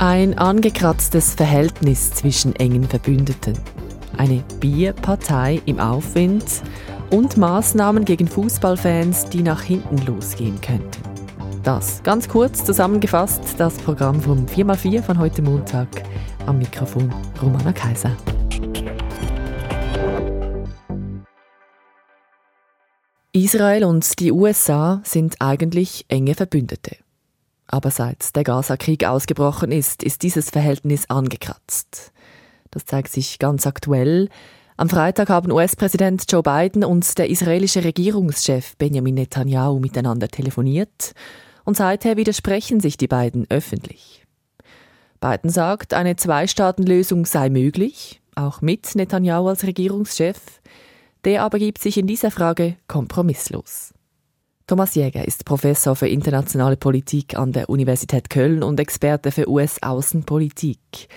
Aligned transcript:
Ein 0.00 0.38
angekratztes 0.38 1.34
Verhältnis 1.34 2.12
zwischen 2.12 2.54
engen 2.54 2.84
Verbündeten. 2.84 3.58
Eine 4.16 4.44
Bierpartei 4.60 5.60
im 5.66 5.80
Aufwind 5.80 6.44
und 7.10 7.36
Maßnahmen 7.36 8.04
gegen 8.04 8.28
Fußballfans, 8.28 9.24
die 9.24 9.42
nach 9.42 9.60
hinten 9.60 9.98
losgehen 10.06 10.60
könnten. 10.60 11.02
Das 11.64 12.00
ganz 12.04 12.28
kurz 12.28 12.64
zusammengefasst 12.64 13.42
das 13.58 13.74
Programm 13.78 14.22
vom 14.22 14.46
4x4 14.46 15.02
von 15.02 15.18
heute 15.18 15.42
Montag. 15.42 15.88
Am 16.46 16.58
Mikrofon 16.58 17.12
Romana 17.42 17.72
Kaiser. 17.72 18.16
Israel 23.32 23.82
und 23.82 24.20
die 24.20 24.30
USA 24.30 25.00
sind 25.02 25.40
eigentlich 25.40 26.04
enge 26.08 26.36
Verbündete. 26.36 26.98
Aber 27.68 27.90
seit 27.90 28.34
der 28.34 28.44
Gaza-Krieg 28.44 29.04
ausgebrochen 29.04 29.70
ist, 29.70 30.02
ist 30.02 30.22
dieses 30.22 30.50
Verhältnis 30.50 31.08
angekratzt. 31.10 32.12
Das 32.70 32.86
zeigt 32.86 33.12
sich 33.12 33.38
ganz 33.38 33.66
aktuell. 33.66 34.28
Am 34.76 34.88
Freitag 34.88 35.28
haben 35.28 35.52
US-Präsident 35.52 36.24
Joe 36.30 36.42
Biden 36.42 36.82
und 36.82 37.18
der 37.18 37.28
israelische 37.28 37.84
Regierungschef 37.84 38.76
Benjamin 38.76 39.14
Netanyahu 39.14 39.80
miteinander 39.80 40.28
telefoniert 40.28 41.12
und 41.64 41.76
seither 41.76 42.16
widersprechen 42.16 42.80
sich 42.80 42.96
die 42.96 43.08
beiden 43.08 43.46
öffentlich. 43.50 44.24
Biden 45.20 45.50
sagt, 45.50 45.94
eine 45.94 46.16
Zwei-Staaten-Lösung 46.16 47.26
sei 47.26 47.50
möglich, 47.50 48.22
auch 48.34 48.62
mit 48.62 48.94
Netanyahu 48.94 49.48
als 49.48 49.64
Regierungschef. 49.64 50.38
Der 51.24 51.42
aber 51.42 51.58
gibt 51.58 51.78
sich 51.82 51.98
in 51.98 52.06
dieser 52.06 52.30
Frage 52.30 52.76
kompromisslos. 52.86 53.92
Thomas 54.68 54.94
Jäger 54.94 55.26
ist 55.26 55.46
Professor 55.46 55.96
für 55.96 56.08
internationale 56.08 56.76
Politik 56.76 57.38
an 57.38 57.52
der 57.52 57.70
Universität 57.70 58.28
Köln 58.28 58.62
und 58.62 58.78
Experte 58.78 59.32
für 59.32 59.48
US-Außenpolitik. 59.48 61.08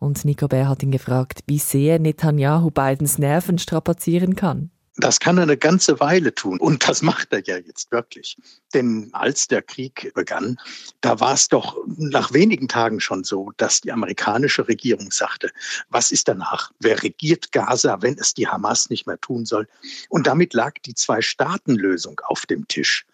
Und 0.00 0.24
Nico 0.24 0.48
Bär 0.48 0.68
hat 0.68 0.82
ihn 0.82 0.90
gefragt, 0.90 1.44
wie 1.46 1.60
sehr 1.60 2.00
Netanyahu 2.00 2.72
Bidens 2.72 3.18
Nerven 3.18 3.58
strapazieren 3.58 4.34
kann. 4.34 4.72
Das 4.98 5.20
kann 5.20 5.36
er 5.36 5.42
eine 5.42 5.58
ganze 5.58 6.00
Weile 6.00 6.34
tun. 6.34 6.58
Und 6.58 6.88
das 6.88 7.02
macht 7.02 7.32
er 7.32 7.42
ja 7.44 7.58
jetzt 7.58 7.92
wirklich. 7.92 8.36
Denn 8.72 9.10
als 9.12 9.46
der 9.46 9.62
Krieg 9.62 10.12
begann, 10.14 10.58
da 11.02 11.20
war 11.20 11.34
es 11.34 11.48
doch 11.48 11.76
nach 11.86 12.32
wenigen 12.32 12.66
Tagen 12.68 13.00
schon 13.00 13.22
so, 13.22 13.52
dass 13.58 13.82
die 13.82 13.92
amerikanische 13.92 14.66
Regierung 14.68 15.10
sagte, 15.10 15.50
was 15.90 16.12
ist 16.12 16.28
danach? 16.28 16.72
Wer 16.80 17.02
regiert 17.02 17.52
Gaza, 17.52 18.00
wenn 18.00 18.18
es 18.18 18.32
die 18.32 18.48
Hamas 18.48 18.88
nicht 18.88 19.06
mehr 19.06 19.20
tun 19.20 19.44
soll? 19.44 19.68
Und 20.08 20.26
damit 20.26 20.54
lag 20.54 20.74
die 20.84 20.94
Zwei-Staaten-Lösung 20.94 22.20
auf 22.26 22.46
dem 22.46 22.66
Tisch. 22.66 23.06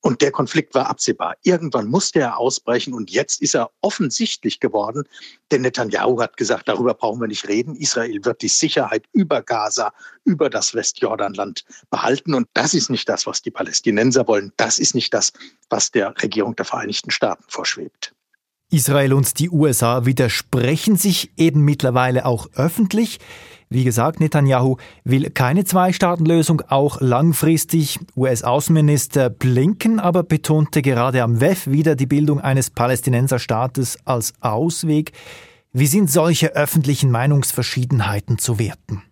Und 0.00 0.22
der 0.22 0.30
Konflikt 0.30 0.74
war 0.74 0.88
absehbar. 0.88 1.36
Irgendwann 1.42 1.86
musste 1.86 2.20
er 2.20 2.38
ausbrechen 2.38 2.94
und 2.94 3.10
jetzt 3.10 3.42
ist 3.42 3.54
er 3.54 3.70
offensichtlich 3.80 4.60
geworden, 4.60 5.04
denn 5.50 5.62
Netanyahu 5.62 6.20
hat 6.20 6.36
gesagt, 6.36 6.68
darüber 6.68 6.94
brauchen 6.94 7.20
wir 7.20 7.28
nicht 7.28 7.48
reden. 7.48 7.74
Israel 7.74 8.24
wird 8.24 8.42
die 8.42 8.48
Sicherheit 8.48 9.04
über 9.12 9.42
Gaza, 9.42 9.92
über 10.24 10.50
das 10.50 10.74
Westjordanland 10.74 11.64
behalten 11.90 12.34
und 12.34 12.48
das 12.54 12.74
ist 12.74 12.90
nicht 12.90 13.08
das, 13.08 13.26
was 13.26 13.42
die 13.42 13.50
Palästinenser 13.50 14.26
wollen. 14.26 14.52
Das 14.56 14.78
ist 14.78 14.94
nicht 14.94 15.12
das, 15.14 15.32
was 15.70 15.90
der 15.90 16.14
Regierung 16.22 16.56
der 16.56 16.64
Vereinigten 16.64 17.10
Staaten 17.10 17.44
vorschwebt. 17.48 18.14
Israel 18.70 19.14
und 19.14 19.38
die 19.38 19.50
USA 19.50 20.04
widersprechen 20.04 20.96
sich 20.96 21.30
eben 21.36 21.64
mittlerweile 21.64 22.26
auch 22.26 22.48
öffentlich. 22.54 23.18
Wie 23.70 23.84
gesagt, 23.84 24.20
Netanyahu 24.20 24.76
will 25.04 25.30
keine 25.30 25.64
Zwei-Staaten-Lösung, 25.64 26.62
auch 26.68 27.00
langfristig. 27.00 27.98
US-Außenminister 28.16 29.30
Blinken 29.30 30.00
aber 30.00 30.22
betonte 30.22 30.82
gerade 30.82 31.22
am 31.22 31.40
WEF 31.40 31.66
wieder 31.66 31.94
die 31.94 32.06
Bildung 32.06 32.40
eines 32.40 32.70
Palästinenserstaates 32.70 33.98
als 34.06 34.32
Ausweg. 34.40 35.12
Wie 35.72 35.86
sind 35.86 36.10
solche 36.10 36.54
öffentlichen 36.54 37.10
Meinungsverschiedenheiten 37.10 38.38
zu 38.38 38.58
werten? 38.58 39.02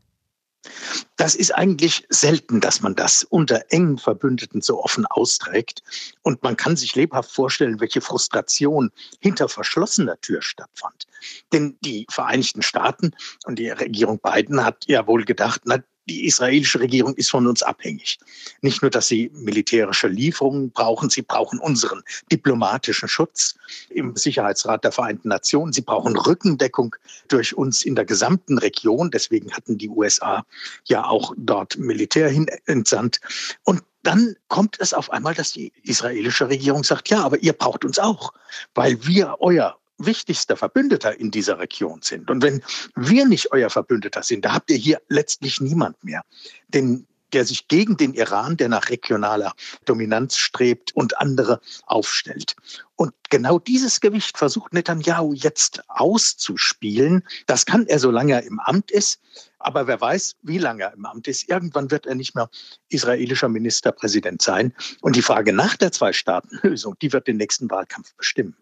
Das 1.17 1.35
ist 1.35 1.55
eigentlich 1.55 2.07
selten, 2.09 2.61
dass 2.61 2.83
man 2.83 2.95
das 2.95 3.23
unter 3.25 3.65
engen 3.71 3.99
Verbündeten 3.99 4.61
so 4.61 4.83
offen 4.83 5.07
austrägt. 5.07 5.83
Und 6.23 6.43
man 6.43 6.57
kann 6.57 6.77
sich 6.77 6.95
lebhaft 6.95 7.31
vorstellen, 7.31 7.81
welche 7.81 8.01
Frustration 8.01 8.91
hinter 9.21 9.49
verschlossener 9.49 10.21
Tür 10.21 10.43
stattfand. 10.43 11.07
Denn 11.53 11.79
die 11.81 12.07
Vereinigten 12.11 12.63
Staaten 12.63 13.13
und 13.47 13.59
die 13.59 13.71
Regierung 13.71 14.21
Biden 14.21 14.65
hat 14.65 14.85
ja 14.87 15.07
wohl 15.07 15.25
gedacht, 15.25 15.63
na, 15.65 15.79
die 16.09 16.27
israelische 16.27 16.81
Regierung 16.81 17.15
ist 17.15 17.31
von 17.31 17.47
uns 17.47 17.63
abhängig. 17.63 18.19
Nicht 18.61 18.83
nur, 18.83 18.91
dass 18.91 19.09
sie 19.09 19.31
militärische 19.35 20.09
Lieferungen 20.09 20.71
brauchen, 20.71 21.11
sie 21.11 21.23
brauchen 21.23 21.59
unseren 21.59 22.03
diplomatischen 22.31 23.09
Schutz 23.09 23.57
im 23.91 24.17
Sicherheitsrat 24.17 24.85
der 24.85 24.93
Vereinten 24.93 25.29
Nationen. 25.29 25.73
Sie 25.73 25.81
brauchen 25.83 26.17
Rückendeckung 26.17 26.95
durch 27.29 27.57
uns 27.57 27.83
in 27.85 27.95
der 27.95 28.05
gesamten 28.05 28.59
Region. 28.59 29.11
Deswegen 29.11 29.53
hatten 29.53 29.79
die 29.79 29.89
USA 29.89 30.45
ja 30.85 31.05
auch 31.05 31.35
dort 31.37 31.77
Militär 31.77 32.29
hin 32.29 32.47
entsandt. 32.67 33.21
Und 33.65 33.83
dann 34.03 34.37
kommt 34.47 34.77
es 34.79 34.95
auf 34.95 35.11
einmal, 35.11 35.35
dass 35.35 35.53
die 35.53 35.73
israelische 35.83 36.49
Regierung 36.49 36.85
sagt, 36.85 37.09
ja, 37.09 37.25
aber 37.25 37.43
ihr 37.43 37.53
braucht 37.53 37.85
uns 37.85 37.99
auch, 37.99 38.33
weil 38.75 39.05
wir 39.05 39.37
euer 39.41 39.77
wichtigster 39.99 40.57
Verbündeter 40.57 41.19
in 41.19 41.31
dieser 41.31 41.59
Region 41.59 42.03
sind. 42.03 42.31
Und 42.31 42.43
wenn 42.43 42.63
wir 42.95 43.27
nicht 43.27 43.53
euer 43.53 43.71
Verbündeter 43.71 44.23
sind, 44.23 44.45
da 44.45 44.53
habt 44.53 44.71
ihr 44.71 44.77
hier 44.77 45.01
letztlich 45.09 45.61
niemand 45.61 46.03
mehr. 46.05 46.23
Denn 46.69 47.07
der 47.33 47.45
sich 47.45 47.69
gegen 47.69 47.97
den 47.97 48.15
Iran, 48.15 48.57
der 48.57 48.69
nach 48.69 48.89
regionaler 48.89 49.53
Dominanz 49.85 50.37
strebt 50.37 50.95
und 50.95 51.19
andere 51.19 51.61
aufstellt. 51.85 52.57
Und 52.95 53.13
genau 53.31 53.59
dieses 53.59 54.01
Gewicht 54.01 54.39
versucht 54.39 54.73
Netanyahu 54.73 55.35
jetzt 55.35 55.83
auszuspielen. 55.89 57.27
Das 57.47 57.67
kann 57.67 57.87
er, 57.87 57.99
solange 57.99 58.35
er 58.35 58.45
im 58.45 58.61
Amt 58.61 58.91
ist. 58.91 59.21
Aber 59.59 59.87
wer 59.87 60.01
weiß, 60.01 60.37
wie 60.43 60.59
lange 60.59 60.85
er 60.85 60.95
im 60.95 61.05
Amt 61.05 61.29
ist. 61.29 61.49
Irgendwann 61.49 61.91
wird 61.91 62.07
er 62.07 62.15
nicht 62.15 62.35
mehr 62.35 62.49
israelischer 62.89 63.49
Ministerpräsident 63.49 64.41
sein. 64.41 64.73
Und 65.01 65.17
die 65.17 65.23
Frage 65.23 65.53
nach 65.53 65.77
der 65.77 65.93
Zwei-Staaten-Lösung, 65.93 66.97
die 67.03 67.13
wird 67.13 67.27
den 67.27 67.37
nächsten 67.37 67.69
Wahlkampf 67.71 68.15
bestimmen. 68.15 68.57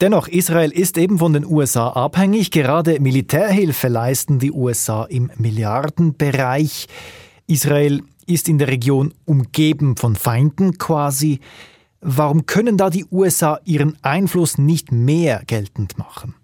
Dennoch, 0.00 0.28
Israel 0.28 0.70
ist 0.70 0.96
eben 0.96 1.18
von 1.18 1.32
den 1.32 1.44
USA 1.44 1.88
abhängig. 1.88 2.52
Gerade 2.52 3.00
Militärhilfe 3.00 3.88
leisten 3.88 4.38
die 4.38 4.52
USA 4.52 5.04
im 5.04 5.32
Milliardenbereich. 5.36 6.86
Israel 7.48 8.02
ist 8.26 8.48
in 8.48 8.58
der 8.58 8.68
Region 8.68 9.12
umgeben 9.24 9.96
von 9.96 10.14
Feinden 10.14 10.78
quasi. 10.78 11.40
Warum 12.00 12.46
können 12.46 12.76
da 12.76 12.90
die 12.90 13.06
USA 13.10 13.58
ihren 13.64 13.98
Einfluss 14.02 14.56
nicht 14.56 14.92
mehr 14.92 15.42
geltend 15.46 15.98
machen? 15.98 16.36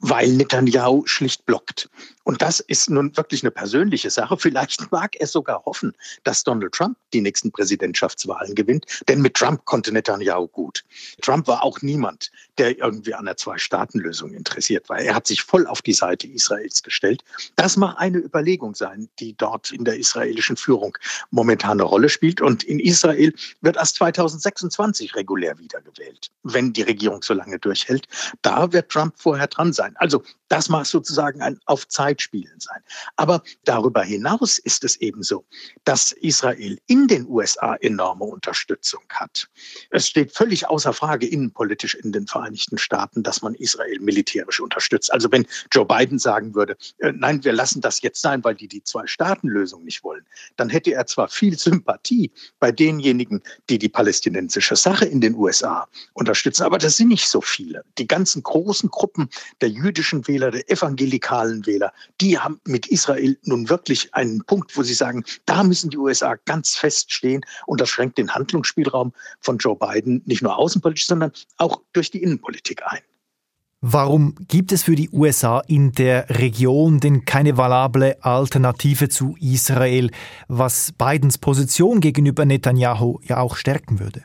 weil 0.00 0.32
Netanyahu 0.32 1.06
schlicht 1.06 1.46
blockt. 1.46 1.90
Und 2.28 2.42
das 2.42 2.60
ist 2.60 2.90
nun 2.90 3.16
wirklich 3.16 3.42
eine 3.42 3.50
persönliche 3.50 4.10
Sache. 4.10 4.36
Vielleicht 4.36 4.92
mag 4.92 5.16
er 5.16 5.26
sogar 5.26 5.64
hoffen, 5.64 5.94
dass 6.24 6.44
Donald 6.44 6.72
Trump 6.74 6.98
die 7.14 7.22
nächsten 7.22 7.50
Präsidentschaftswahlen 7.50 8.54
gewinnt, 8.54 8.84
denn 9.08 9.22
mit 9.22 9.32
Trump 9.32 9.64
konnte 9.64 9.92
Netanyahu 9.92 10.46
gut. 10.48 10.84
Trump 11.22 11.46
war 11.48 11.64
auch 11.64 11.80
niemand, 11.80 12.30
der 12.58 12.76
irgendwie 12.76 13.14
an 13.14 13.24
der 13.24 13.38
Zwei-Staaten-Lösung 13.38 14.34
interessiert 14.34 14.90
war. 14.90 14.98
Er 14.98 15.14
hat 15.14 15.26
sich 15.26 15.40
voll 15.40 15.66
auf 15.66 15.80
die 15.80 15.94
Seite 15.94 16.26
Israels 16.26 16.82
gestellt. 16.82 17.24
Das 17.56 17.78
mag 17.78 17.94
eine 17.96 18.18
Überlegung 18.18 18.74
sein, 18.74 19.08
die 19.20 19.34
dort 19.34 19.72
in 19.72 19.86
der 19.86 19.96
israelischen 19.96 20.58
Führung 20.58 20.98
momentan 21.30 21.80
eine 21.80 21.84
Rolle 21.84 22.10
spielt. 22.10 22.42
Und 22.42 22.62
in 22.62 22.78
Israel 22.78 23.32
wird 23.62 23.76
erst 23.76 23.96
2026 23.96 25.16
regulär 25.16 25.58
wiedergewählt, 25.58 26.30
wenn 26.42 26.74
die 26.74 26.82
Regierung 26.82 27.22
so 27.22 27.32
lange 27.32 27.58
durchhält. 27.58 28.06
Da 28.42 28.70
wird 28.70 28.90
Trump 28.90 29.14
vorher 29.16 29.46
dran 29.46 29.72
sein. 29.72 29.94
Also 29.96 30.22
das 30.48 30.68
mag 30.68 30.84
sozusagen 30.84 31.40
ein 31.40 31.58
auf 31.64 31.86
spielen 32.22 32.58
sein. 32.58 32.80
Aber 33.16 33.42
darüber 33.64 34.02
hinaus 34.02 34.58
ist 34.58 34.84
es 34.84 34.96
eben 34.96 35.22
so, 35.22 35.44
dass 35.84 36.12
Israel 36.12 36.78
in 36.86 37.08
den 37.08 37.26
USA 37.28 37.74
enorme 37.76 38.24
Unterstützung 38.24 39.02
hat. 39.10 39.48
Es 39.90 40.08
steht 40.08 40.32
völlig 40.32 40.68
außer 40.68 40.92
Frage 40.92 41.26
innenpolitisch 41.26 41.94
in 41.94 42.12
den 42.12 42.26
Vereinigten 42.26 42.78
Staaten, 42.78 43.22
dass 43.22 43.42
man 43.42 43.54
Israel 43.54 43.98
militärisch 44.00 44.60
unterstützt. 44.60 45.12
Also 45.12 45.30
wenn 45.30 45.46
Joe 45.72 45.84
Biden 45.84 46.18
sagen 46.18 46.54
würde, 46.54 46.76
äh, 46.98 47.12
nein, 47.12 47.44
wir 47.44 47.52
lassen 47.52 47.80
das 47.80 48.02
jetzt 48.02 48.20
sein, 48.20 48.42
weil 48.44 48.54
die 48.54 48.68
die 48.68 48.82
Zwei-Staaten-Lösung 48.82 49.84
nicht 49.84 50.04
wollen, 50.04 50.24
dann 50.56 50.68
hätte 50.68 50.92
er 50.92 51.06
zwar 51.06 51.28
viel 51.28 51.58
Sympathie 51.58 52.30
bei 52.58 52.72
denjenigen, 52.72 53.42
die 53.68 53.78
die 53.78 53.88
palästinensische 53.88 54.76
Sache 54.76 55.04
in 55.04 55.20
den 55.20 55.34
USA 55.34 55.86
unterstützen, 56.14 56.64
aber 56.64 56.78
das 56.78 56.96
sind 56.96 57.08
nicht 57.08 57.28
so 57.28 57.40
viele. 57.40 57.84
Die 57.98 58.06
ganzen 58.06 58.42
großen 58.42 58.90
Gruppen 58.90 59.28
der 59.60 59.68
jüdischen 59.68 60.26
Wähler, 60.28 60.50
der 60.50 60.70
evangelikalen 60.70 61.66
Wähler, 61.66 61.92
die 62.20 62.38
haben 62.38 62.60
mit 62.66 62.86
Israel 62.86 63.38
nun 63.44 63.68
wirklich 63.68 64.14
einen 64.14 64.44
Punkt, 64.44 64.76
wo 64.76 64.82
sie 64.82 64.94
sagen, 64.94 65.24
da 65.46 65.62
müssen 65.62 65.90
die 65.90 65.98
USA 65.98 66.36
ganz 66.44 66.76
fest 66.76 67.12
stehen 67.12 67.42
und 67.66 67.80
das 67.80 67.88
schränkt 67.88 68.18
den 68.18 68.34
Handlungsspielraum 68.34 69.12
von 69.40 69.58
Joe 69.58 69.76
Biden 69.76 70.22
nicht 70.26 70.42
nur 70.42 70.56
außenpolitisch, 70.56 71.06
sondern 71.06 71.32
auch 71.56 71.80
durch 71.92 72.10
die 72.10 72.22
Innenpolitik 72.22 72.82
ein. 72.84 73.00
Warum 73.80 74.34
gibt 74.48 74.72
es 74.72 74.82
für 74.82 74.96
die 74.96 75.08
USA 75.10 75.60
in 75.68 75.92
der 75.92 76.28
Region 76.30 76.98
denn 76.98 77.24
keine 77.24 77.56
valable 77.56 78.16
Alternative 78.24 79.08
zu 79.08 79.36
Israel, 79.38 80.10
was 80.48 80.90
Bidens 80.90 81.38
Position 81.38 82.00
gegenüber 82.00 82.44
Netanyahu 82.44 83.20
ja 83.22 83.38
auch 83.38 83.54
stärken 83.54 84.00
würde? 84.00 84.24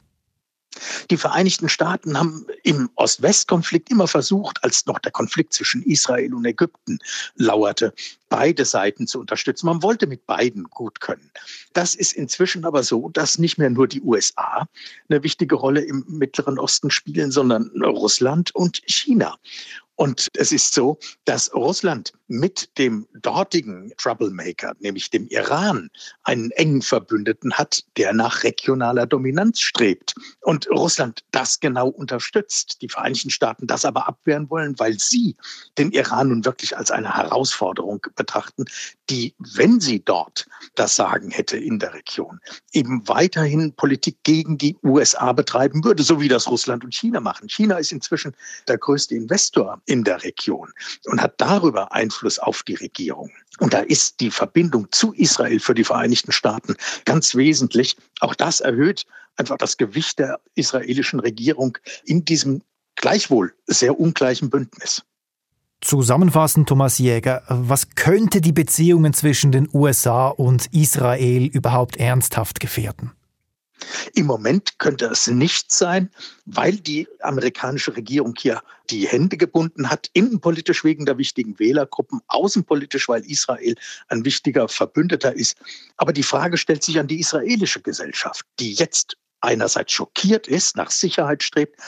Die 1.10 1.18
Vereinigten 1.18 1.70
Staaten 1.70 2.18
haben 2.18 2.46
im 2.64 2.90
Ost-West-Konflikt 2.96 3.92
immer 3.92 4.08
versucht, 4.08 4.64
als 4.64 4.86
noch 4.86 5.00
der 5.00 5.12
Konflikt 5.12 5.54
zwischen 5.54 5.84
Israel 5.84 6.34
und 6.34 6.46
Ägypten 6.46 7.00
lauerte, 7.36 7.94
beide 8.30 8.66
Seiten 8.66 9.06
zu 9.06 9.20
unterstützen. 9.20 9.68
Man 9.68 9.84
wollte 9.84 10.08
mit 10.08 10.26
beiden 10.26 10.64
gut 10.64 11.02
können. 11.02 11.30
Das 11.74 11.94
ist 11.94 12.14
inzwischen 12.14 12.66
aber 12.66 12.82
so, 12.82 13.10
dass 13.10 13.38
nicht 13.38 13.58
mehr 13.58 13.70
nur 13.70 13.88
die 13.88 14.02
USA 14.02 14.68
eine 15.08 15.22
wichtige 15.24 15.56
Rolle 15.56 15.82
im 15.82 16.04
Mittleren 16.08 16.58
Osten 16.58 16.90
spielen, 16.90 17.32
sondern 17.32 17.70
Russland 17.84 18.54
und 18.56 18.82
China. 18.88 19.38
Und 19.96 20.28
es 20.34 20.52
ist 20.52 20.74
so, 20.74 20.98
dass 21.26 21.54
Russland 21.54 22.14
mit 22.28 22.78
dem 22.80 23.08
dortigen 23.14 23.94
Troublemaker, 23.98 24.74
nämlich 24.80 25.12
dem 25.12 25.28
Iran, 25.28 25.90
einen 26.24 26.50
engen 26.52 26.82
Verbündeten 26.82 27.54
hat, 27.54 27.84
der 27.96 28.12
nach 28.14 28.44
regionaler 28.44 29.06
Dominanz 29.06 29.60
strebt. 29.60 30.16
Und 30.42 30.68
Russland 30.72 31.24
das 31.32 31.60
genau 31.60 31.90
unterstützt. 31.90 32.82
Die 32.82 32.90
Vereinigten 32.90 33.30
Staaten 33.30 33.68
das 33.68 33.86
aber 33.86 34.08
abwehren 34.08 34.50
wollen, 34.50 34.78
weil 34.80 34.98
sie 34.98 35.36
den 35.78 35.92
Iran 35.92 36.30
nun 36.30 36.44
wirklich 36.44 36.76
als 36.76 36.90
eine 36.90 37.16
Herausforderung 37.16 38.02
betrachten, 38.16 38.66
die, 39.12 39.36
wenn 39.38 39.80
sie 39.80 40.04
dort 40.04 40.48
das 40.74 40.96
Sagen 40.96 41.30
hätte 41.30 41.58
in 41.58 41.78
der 41.78 41.94
Region, 41.94 42.40
eben 42.72 43.08
weiterhin 43.08 43.76
Politik 43.76 44.18
gegen 44.24 44.58
die 44.58 44.76
USA 44.82 45.34
betreiben 45.34 45.84
würde, 45.84 46.02
so 46.02 46.20
wie 46.20 46.30
das 46.30 46.48
Russland 46.48 46.84
und 46.84 46.96
China 46.96 47.20
machen. 47.20 47.48
China 47.48 47.78
ist 47.78 47.92
inzwischen 47.92 48.36
der 48.68 48.80
größte 48.80 49.14
Investor 49.14 49.83
in 49.86 50.04
der 50.04 50.24
Region 50.24 50.72
und 51.06 51.22
hat 51.22 51.36
darüber 51.38 51.92
Einfluss 51.92 52.40
auf 52.40 52.64
die 52.64 52.76
Regierung. 52.76 53.32
Und 53.60 53.74
da 53.74 53.80
ist 53.80 54.20
die 54.20 54.32
Verbindung 54.32 54.88
zu 54.92 55.14
Israel 55.14 55.60
für 55.60 55.74
die 55.74 55.84
Vereinigten 55.84 56.32
Staaten 56.32 56.76
ganz 57.06 57.36
wesentlich. 57.36 57.98
Auch 58.20 58.36
das 58.36 58.62
erhöht 58.62 59.06
einfach 59.36 59.58
das 59.58 59.78
Gewicht 59.78 60.20
der 60.20 60.40
israelischen 60.56 61.20
Regierung 61.20 61.78
in 62.06 62.26
diesem 62.26 62.62
gleichwohl 62.96 63.54
sehr 63.68 64.00
ungleichen 64.00 64.50
Bündnis. 64.50 65.04
Zusammenfassend, 65.82 66.70
Thomas 66.70 66.98
Jäger, 66.98 67.44
was 67.50 67.90
könnte 67.96 68.40
die 68.40 68.54
Beziehungen 68.54 69.14
zwischen 69.14 69.52
den 69.52 69.68
USA 69.74 70.30
und 70.30 70.68
Israel 70.68 71.46
überhaupt 71.46 71.98
ernsthaft 71.98 72.62
gefährden? 72.62 73.12
Im 74.16 74.26
Moment 74.26 74.80
könnte 74.80 75.06
es 75.06 75.28
nicht 75.28 75.72
sein, 75.72 76.10
weil 76.46 76.78
die 76.78 77.08
amerikanische 77.22 77.96
Regierung 77.96 78.34
hier 78.38 78.62
die 78.90 79.08
Hände 79.08 79.38
gebunden 79.38 79.90
hat, 79.90 80.10
innenpolitisch 80.14 80.84
wegen 80.84 81.06
der 81.06 81.18
wichtigen 81.18 81.58
Wählergruppen, 81.58 82.22
außenpolitisch, 82.28 83.08
weil 83.08 83.26
Israel 83.26 83.76
ein 84.08 84.26
wichtiger 84.26 84.68
Verbündeter 84.68 85.34
ist. 85.34 85.58
Aber 85.98 86.14
die 86.14 86.24
Frage 86.24 86.58
stellt 86.58 86.84
sich 86.84 87.00
an 87.00 87.08
die 87.08 87.20
israelische 87.20 87.82
Gesellschaft, 87.82 88.46
die 88.60 88.74
jetzt 88.74 89.18
einerseits 89.44 89.92
schockiert 89.92 90.48
ist, 90.48 90.76
nach 90.76 90.90
Sicherheit 90.92 91.44
strebt, 91.44 91.80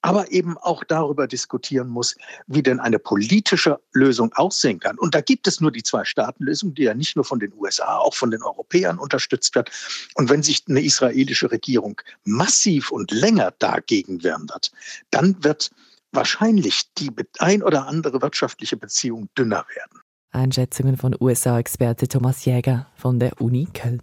aber 0.00 0.32
eben 0.32 0.58
auch 0.58 0.82
darüber 0.82 1.28
diskutieren 1.28 1.88
muss, 1.88 2.16
wie 2.46 2.62
denn 2.62 2.80
eine 2.80 2.98
politische 2.98 3.78
Lösung 3.92 4.32
aussehen 4.34 4.80
kann. 4.80 4.98
Und 4.98 5.14
da 5.14 5.20
gibt 5.20 5.46
es 5.46 5.60
nur 5.60 5.70
die 5.70 5.82
Zwei-Staaten-Lösung, 5.82 6.74
die 6.74 6.82
ja 6.82 6.94
nicht 6.94 7.14
nur 7.14 7.24
von 7.24 7.38
den 7.38 7.52
USA, 7.54 7.98
auch 7.98 8.14
von 8.14 8.30
den 8.30 8.42
Europäern 8.42 8.98
unterstützt 8.98 9.54
wird. 9.54 9.70
Und 10.14 10.28
wenn 10.28 10.42
sich 10.42 10.64
eine 10.68 10.82
israelische 10.82 11.50
Regierung 11.50 12.00
massiv 12.24 12.90
und 12.90 13.10
länger 13.12 13.52
dagegen 13.58 14.24
wird, 14.24 14.72
dann 15.10 15.42
wird 15.44 15.70
wahrscheinlich 16.10 16.92
die 16.98 17.10
ein 17.38 17.62
oder 17.62 17.86
andere 17.86 18.20
wirtschaftliche 18.22 18.76
Beziehung 18.76 19.28
dünner 19.38 19.64
werden. 19.74 20.00
Einschätzungen 20.32 20.96
von 20.96 21.14
USA-Experte 21.18 22.08
Thomas 22.08 22.44
Jäger 22.44 22.88
von 22.96 23.18
der 23.18 23.40
Uni 23.40 23.68
Köln. 23.72 24.02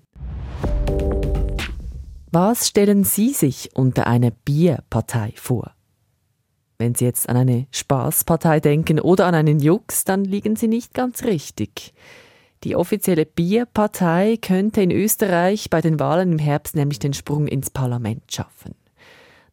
Was 2.31 2.67
stellen 2.67 3.03
Sie 3.05 3.33
sich 3.33 3.71
unter 3.73 4.05
einer 4.05 4.29
Bierpartei 4.29 5.33
vor? 5.35 5.73
Wenn 6.77 6.93
Sie 6.93 7.05
jetzt 7.05 7.27
an 7.27 7.37
eine 7.37 7.65
Spaßpartei 7.71 8.59
denken 8.59 8.99
oder 8.99 9.25
an 9.25 9.33
einen 9.33 9.59
Jux, 9.59 10.03
dann 10.03 10.25
liegen 10.25 10.55
Sie 10.55 10.67
nicht 10.67 10.93
ganz 10.93 11.23
richtig. 11.23 11.91
Die 12.63 12.75
offizielle 12.75 13.25
Bierpartei 13.25 14.37
könnte 14.39 14.83
in 14.83 14.91
Österreich 14.91 15.71
bei 15.71 15.81
den 15.81 15.99
Wahlen 15.99 16.33
im 16.33 16.37
Herbst 16.37 16.75
nämlich 16.75 16.99
den 16.99 17.13
Sprung 17.13 17.47
ins 17.47 17.71
Parlament 17.71 18.31
schaffen. 18.31 18.75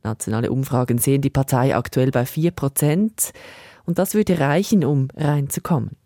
Nationale 0.03 0.51
Umfragen 0.51 0.99
sehen 0.99 1.23
die 1.23 1.31
Partei 1.31 1.75
aktuell 1.75 2.11
bei 2.11 2.27
4 2.27 2.51
Prozent 2.51 3.33
und 3.87 3.99
das 3.99 4.13
würde 4.13 4.39
reichen, 4.39 4.85
um 4.85 5.09
reinzukommen. 5.17 5.97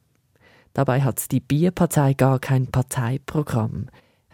Dabei 0.73 1.03
hat 1.03 1.33
die 1.33 1.41
Bierpartei 1.41 2.15
gar 2.15 2.39
kein 2.39 2.69
Parteiprogramm. 2.69 3.89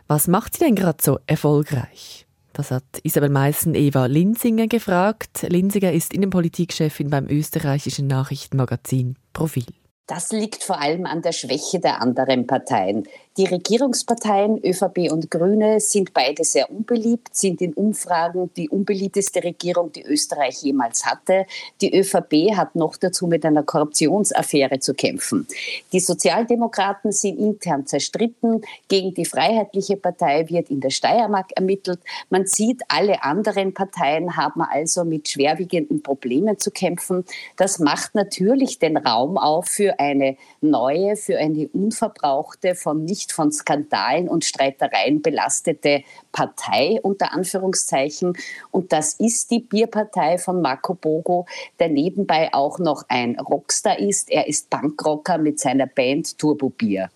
Was 0.06 0.28
macht 0.28 0.52
sie 0.52 0.66
denn 0.66 0.74
gerade 0.74 1.02
so 1.02 1.18
erfolgreich? 1.26 2.25
Das 2.56 2.70
hat 2.70 2.84
Isabel 3.02 3.28
Meissen 3.28 3.74
Eva 3.74 4.06
Linsinger 4.06 4.66
gefragt. 4.66 5.44
Linsinger 5.46 5.92
ist 5.92 6.14
Innenpolitikchefin 6.14 7.10
beim 7.10 7.28
österreichischen 7.28 8.06
Nachrichtenmagazin 8.06 9.16
Profil. 9.34 9.66
Das 10.06 10.30
liegt 10.30 10.62
vor 10.62 10.80
allem 10.80 11.04
an 11.04 11.22
der 11.22 11.32
Schwäche 11.32 11.80
der 11.80 12.00
anderen 12.00 12.46
Parteien. 12.46 13.08
Die 13.36 13.44
Regierungsparteien 13.44 14.64
ÖVP 14.64 15.12
und 15.12 15.30
Grüne 15.30 15.78
sind 15.78 16.14
beide 16.14 16.42
sehr 16.42 16.70
unbeliebt, 16.70 17.36
sind 17.36 17.60
in 17.60 17.74
Umfragen 17.74 18.50
die 18.56 18.70
unbeliebteste 18.70 19.44
Regierung, 19.44 19.92
die 19.92 20.04
Österreich 20.04 20.62
jemals 20.62 21.04
hatte. 21.04 21.44
Die 21.82 21.94
ÖVP 21.94 22.56
hat 22.56 22.76
noch 22.76 22.96
dazu 22.96 23.26
mit 23.26 23.44
einer 23.44 23.62
Korruptionsaffäre 23.62 24.78
zu 24.78 24.94
kämpfen. 24.94 25.46
Die 25.92 26.00
Sozialdemokraten 26.00 27.12
sind 27.12 27.38
intern 27.38 27.86
zerstritten. 27.86 28.62
Gegen 28.88 29.12
die 29.12 29.26
Freiheitliche 29.26 29.98
Partei 29.98 30.48
wird 30.48 30.70
in 30.70 30.80
der 30.80 30.90
Steiermark 30.90 31.50
ermittelt. 31.56 32.00
Man 32.30 32.46
sieht, 32.46 32.80
alle 32.88 33.22
anderen 33.22 33.74
Parteien 33.74 34.34
haben 34.36 34.62
also 34.62 35.04
mit 35.04 35.28
schwerwiegenden 35.28 36.02
Problemen 36.02 36.58
zu 36.58 36.70
kämpfen. 36.70 37.26
Das 37.56 37.80
macht 37.80 38.14
natürlich 38.14 38.78
den 38.78 38.96
Raum 38.96 39.36
auf 39.36 39.66
für 39.66 39.95
eine 39.98 40.36
neue, 40.60 41.16
für 41.16 41.38
eine 41.38 41.68
unverbrauchte, 41.68 42.74
von 42.74 43.04
nicht 43.04 43.32
von 43.32 43.52
Skandalen 43.52 44.28
und 44.28 44.44
Streitereien 44.44 45.22
belastete 45.22 46.02
Partei 46.32 47.00
unter 47.02 47.32
Anführungszeichen. 47.32 48.36
Und 48.70 48.92
das 48.92 49.14
ist 49.14 49.50
die 49.50 49.60
Bierpartei 49.60 50.38
von 50.38 50.60
Marco 50.60 50.94
Bogo, 50.94 51.46
der 51.78 51.88
nebenbei 51.88 52.52
auch 52.52 52.78
noch 52.78 53.04
ein 53.08 53.38
Rockstar 53.38 53.98
ist. 53.98 54.30
Er 54.30 54.46
ist 54.46 54.70
Punkrocker 54.70 55.38
mit 55.38 55.58
seiner 55.58 55.86
Band 55.86 56.38
Turbo 56.38 56.70
Bier. 56.70 57.10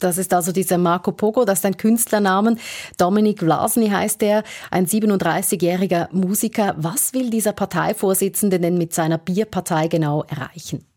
Das 0.00 0.18
ist 0.18 0.32
also 0.32 0.50
dieser 0.50 0.78
Marco 0.78 1.12
Pogo, 1.12 1.44
das 1.44 1.60
ist 1.60 1.66
ein 1.66 1.76
Künstlernamen. 1.76 2.58
Dominik 2.96 3.40
Vlasny 3.40 3.90
heißt 3.90 4.22
er, 4.22 4.42
ein 4.70 4.86
37-jähriger 4.86 6.08
Musiker. 6.12 6.74
Was 6.78 7.12
will 7.12 7.30
dieser 7.30 7.52
Parteivorsitzende 7.52 8.58
denn 8.58 8.78
mit 8.78 8.94
seiner 8.94 9.18
Bierpartei 9.18 9.88
genau 9.88 10.24
erreichen? 10.24 10.89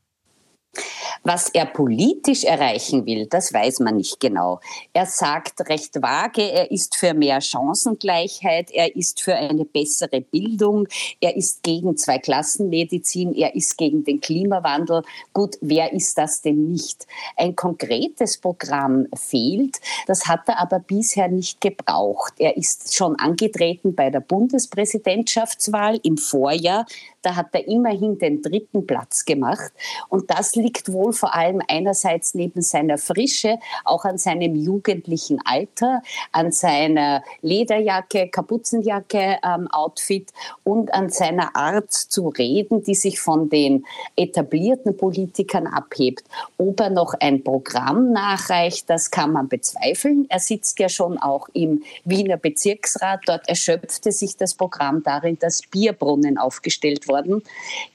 Was 1.24 1.50
er 1.50 1.66
politisch 1.66 2.44
erreichen 2.44 3.06
will, 3.06 3.28
das 3.28 3.54
weiß 3.54 3.80
man 3.80 3.98
nicht 3.98 4.20
genau. 4.20 4.60
Er 4.94 5.06
sagt 5.06 5.70
recht 5.70 6.02
vage, 6.02 6.42
er 6.42 6.72
ist 6.72 6.96
für 6.96 7.14
mehr 7.14 7.40
Chancengleichheit, 7.42 8.72
er 8.72 8.96
ist 8.96 9.22
für 9.22 9.36
eine 9.36 9.66
bessere 9.66 10.22
Bildung, 10.22 10.88
er 11.22 11.36
ist 11.36 11.64
gegen 11.64 11.96
Zweiklassenmedizin, 11.96 13.34
er 13.36 13.56
ist 13.56 13.78
gegen 13.78 14.04
den 14.04 14.20
Klimawandel. 14.20 15.04
Gut, 15.34 15.58
wer 15.62 15.94
ist 15.94 16.18
das 16.18 16.42
denn 16.42 16.70
nicht? 16.72 17.06
Ein 17.38 17.56
konkretes 17.56 18.38
Programm 18.38 19.08
fehlt, 19.16 19.80
das 20.08 20.28
hat 20.28 20.48
er 20.48 20.60
aber 20.60 20.80
bisher 20.80 21.28
nicht 21.28 21.62
gebraucht. 21.62 22.34
Er 22.38 22.58
ist 22.58 22.96
schon 22.96 23.16
angetreten 23.18 23.96
bei 23.96 24.10
der 24.10 24.20
Bundespräsidentschaftswahl 24.20 26.00
im 26.04 26.18
Vorjahr. 26.18 26.86
Da 27.24 27.36
hat 27.36 27.48
er 27.54 27.68
immerhin 27.68 28.20
den 28.20 28.42
dritten 28.42 28.86
Platz 28.86 29.26
gemacht. 29.26 29.72
Und 30.10 30.30
das 30.30 30.56
liegt 30.56 30.92
wohl 30.92 31.14
vor 31.14 31.34
allem 31.34 31.62
einerseits 31.68 32.36
neben 32.36 32.62
seiner 32.62 32.98
Frische, 32.98 33.58
auch 33.86 34.06
an 34.06 34.18
seinem 34.18 34.56
jugendlichen 34.56 35.40
Alter, 35.46 36.04
an 36.32 36.52
seiner 36.52 37.24
Lederjacke, 37.42 38.28
Kapuzenjacke, 38.30 39.40
ähm, 39.44 39.68
Outfit 39.72 40.32
und 40.64 40.94
an 40.94 41.10
seiner 41.10 41.56
Art 41.56 41.92
zu 41.92 42.28
reden, 42.28 42.84
die 42.84 42.96
sich 42.96 43.20
von 43.20 43.50
den 43.50 43.86
etablierten 44.16 44.98
Politikern 44.98 45.68
abhebt. 45.68 46.24
Ob 46.58 46.80
er 46.80 46.90
noch 46.90 47.14
ein 47.20 47.44
Programm 47.44 48.12
nachreicht, 48.12 48.90
das 48.90 49.12
kann 49.12 49.32
man 49.32 49.48
bezweifeln. 49.48 50.26
Er 50.30 50.40
sitzt 50.40 50.80
ja 50.80 50.90
schon 50.90 51.18
auch 51.18 51.48
im 51.54 51.84
Wiener 52.04 52.38
Bezirksrat. 52.38 53.22
Dort 53.26 53.48
erschöpfte 53.48 54.12
sich 54.12 54.36
das 54.38 54.56
Programm 54.56 55.04
darin, 55.04 55.38
dass 55.40 55.62
Bierbrunnen 55.62 56.38
aufgestellt 56.38 57.08
worden. 57.14 57.44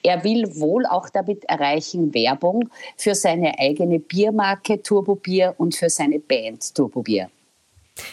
Er 0.03 0.25
will 0.25 0.59
wohl 0.59 0.87
auch 0.87 1.11
damit 1.11 1.45
erreichen, 1.45 2.15
Werbung 2.15 2.71
für 2.97 3.15
seine 3.15 3.59
eigene 3.59 3.99
Biermarke 3.99 4.83
Turbo 4.83 5.17
Bier 5.17 5.55
und 5.59 5.75
für 5.75 5.91
seine 5.91 6.21
Band 6.21 6.75
Turbo 6.75 7.03
Bier. 7.03 7.29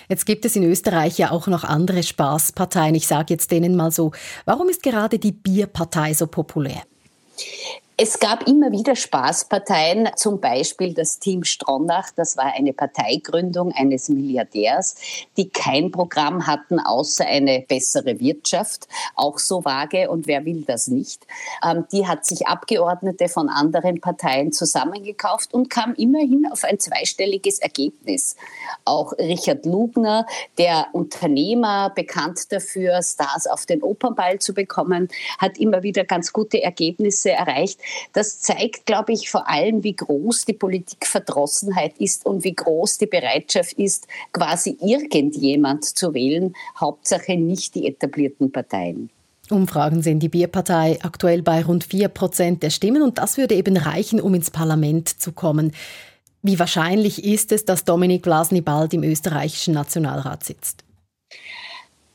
Jetzt 0.10 0.26
gibt 0.26 0.46
es 0.46 0.56
in 0.56 0.64
Österreich 0.64 1.20
ja 1.20 1.30
auch 1.32 1.46
noch 1.48 1.64
andere 1.64 2.02
Spaßparteien. 2.02 2.96
Ich 2.96 3.08
sage 3.08 3.34
jetzt 3.34 3.52
denen 3.52 3.76
mal 3.76 3.92
so, 3.92 4.12
warum 4.46 4.68
ist 4.70 4.82
gerade 4.82 5.20
die 5.20 5.32
Bierpartei 5.32 6.14
so 6.14 6.26
populär? 6.28 6.82
Es 7.98 8.20
gab 8.20 8.46
immer 8.46 8.74
wieder 8.74 8.94
Spaßparteien, 8.94 10.10
zum 10.18 10.42
Beispiel 10.42 10.94
das 10.94 11.18
Team 11.20 11.46
Stronach, 11.46 12.10
das 12.14 12.36
war 12.36 12.54
eine 12.54 12.74
Parteigründung 12.74 13.72
eines 13.72 14.10
Milliardärs, 14.10 14.96
die 15.38 15.48
kein 15.48 15.92
Programm 15.92 16.46
hatten 16.46 16.82
außer 16.82 17.26
eine 17.26 17.64
bessere 17.66 18.20
Wirtschaft, 18.20 18.90
auch 19.16 19.40
so 19.40 19.64
vage 19.64 20.10
und 20.10 20.28
wer 20.28 20.44
will 20.44 20.66
das 20.68 20.88
nicht. 20.88 21.26
Ähm, 21.64 21.86
die 21.90 22.06
hat 22.06 22.26
sich 22.26 22.48
Abgeordnete 22.48 23.30
von 23.30 23.48
anderen 23.48 24.02
Parteien 24.02 24.52
zusammengekauft 24.52 25.54
und 25.54 25.70
kam 25.70 25.94
immerhin 25.94 26.50
auf 26.52 26.66
ein 26.66 26.80
zweistelliges 26.80 27.60
Ergebnis. 27.60 28.36
Auch 28.84 29.14
Richard 29.14 29.66
Lugner, 29.66 30.26
der 30.58 30.88
Unternehmer, 30.92 31.92
bekannt 31.96 32.52
dafür, 32.52 33.02
Stars 33.02 33.48
auf 33.48 33.66
den 33.66 33.82
Opernball 33.82 34.40
zu 34.40 34.54
bekommen, 34.54 35.08
hat 35.38 35.58
immer 35.58 35.82
wieder 35.82 36.04
ganz 36.04 36.34
gute 36.34 36.62
Ergebnisse 36.62 37.32
erreicht. 37.32 37.80
Das 38.14 38.40
zeigt, 38.40 38.86
glaube 38.86 39.14
ich, 39.14 39.30
vor 39.30 39.50
allem, 39.50 39.84
wie 39.84 39.96
groß 39.96 40.46
die 40.46 40.54
Politikverdrossenheit 40.54 41.98
ist 41.98 42.26
und 42.26 42.44
wie 42.44 42.54
groß 42.54 42.98
die 43.00 43.08
Bereitschaft 43.08 43.74
ist, 43.74 44.08
quasi 44.32 44.78
irgendjemand 44.82 45.86
zu 45.86 46.14
wählen, 46.14 46.56
Hauptsache 46.80 47.38
nicht 47.38 47.76
die 47.76 47.88
etablierten 47.88 48.52
Parteien. 48.52 49.10
Umfragen 49.50 50.02
sehen 50.02 50.20
die 50.20 50.30
Bierpartei 50.30 50.98
aktuell 51.04 51.44
bei 51.44 51.64
rund 51.64 51.84
4 51.84 52.08
Prozent 52.08 52.64
der 52.64 52.72
Stimmen 52.72 53.04
und 53.04 53.18
das 53.18 53.38
würde 53.38 53.56
eben 53.56 53.78
reichen, 53.78 54.20
um 54.20 54.34
ins 54.34 54.50
Parlament 54.50 55.10
zu 55.10 55.32
kommen. 55.32 55.72
Wie 56.42 56.60
wahrscheinlich 56.60 57.24
ist 57.24 57.52
es, 57.52 57.66
dass 57.66 57.86
Dominik 57.86 58.24
Blasny 58.24 58.62
bald 58.62 58.94
im 58.94 59.04
österreichischen 59.04 59.74
Nationalrat 59.74 60.44
sitzt? 60.44 60.85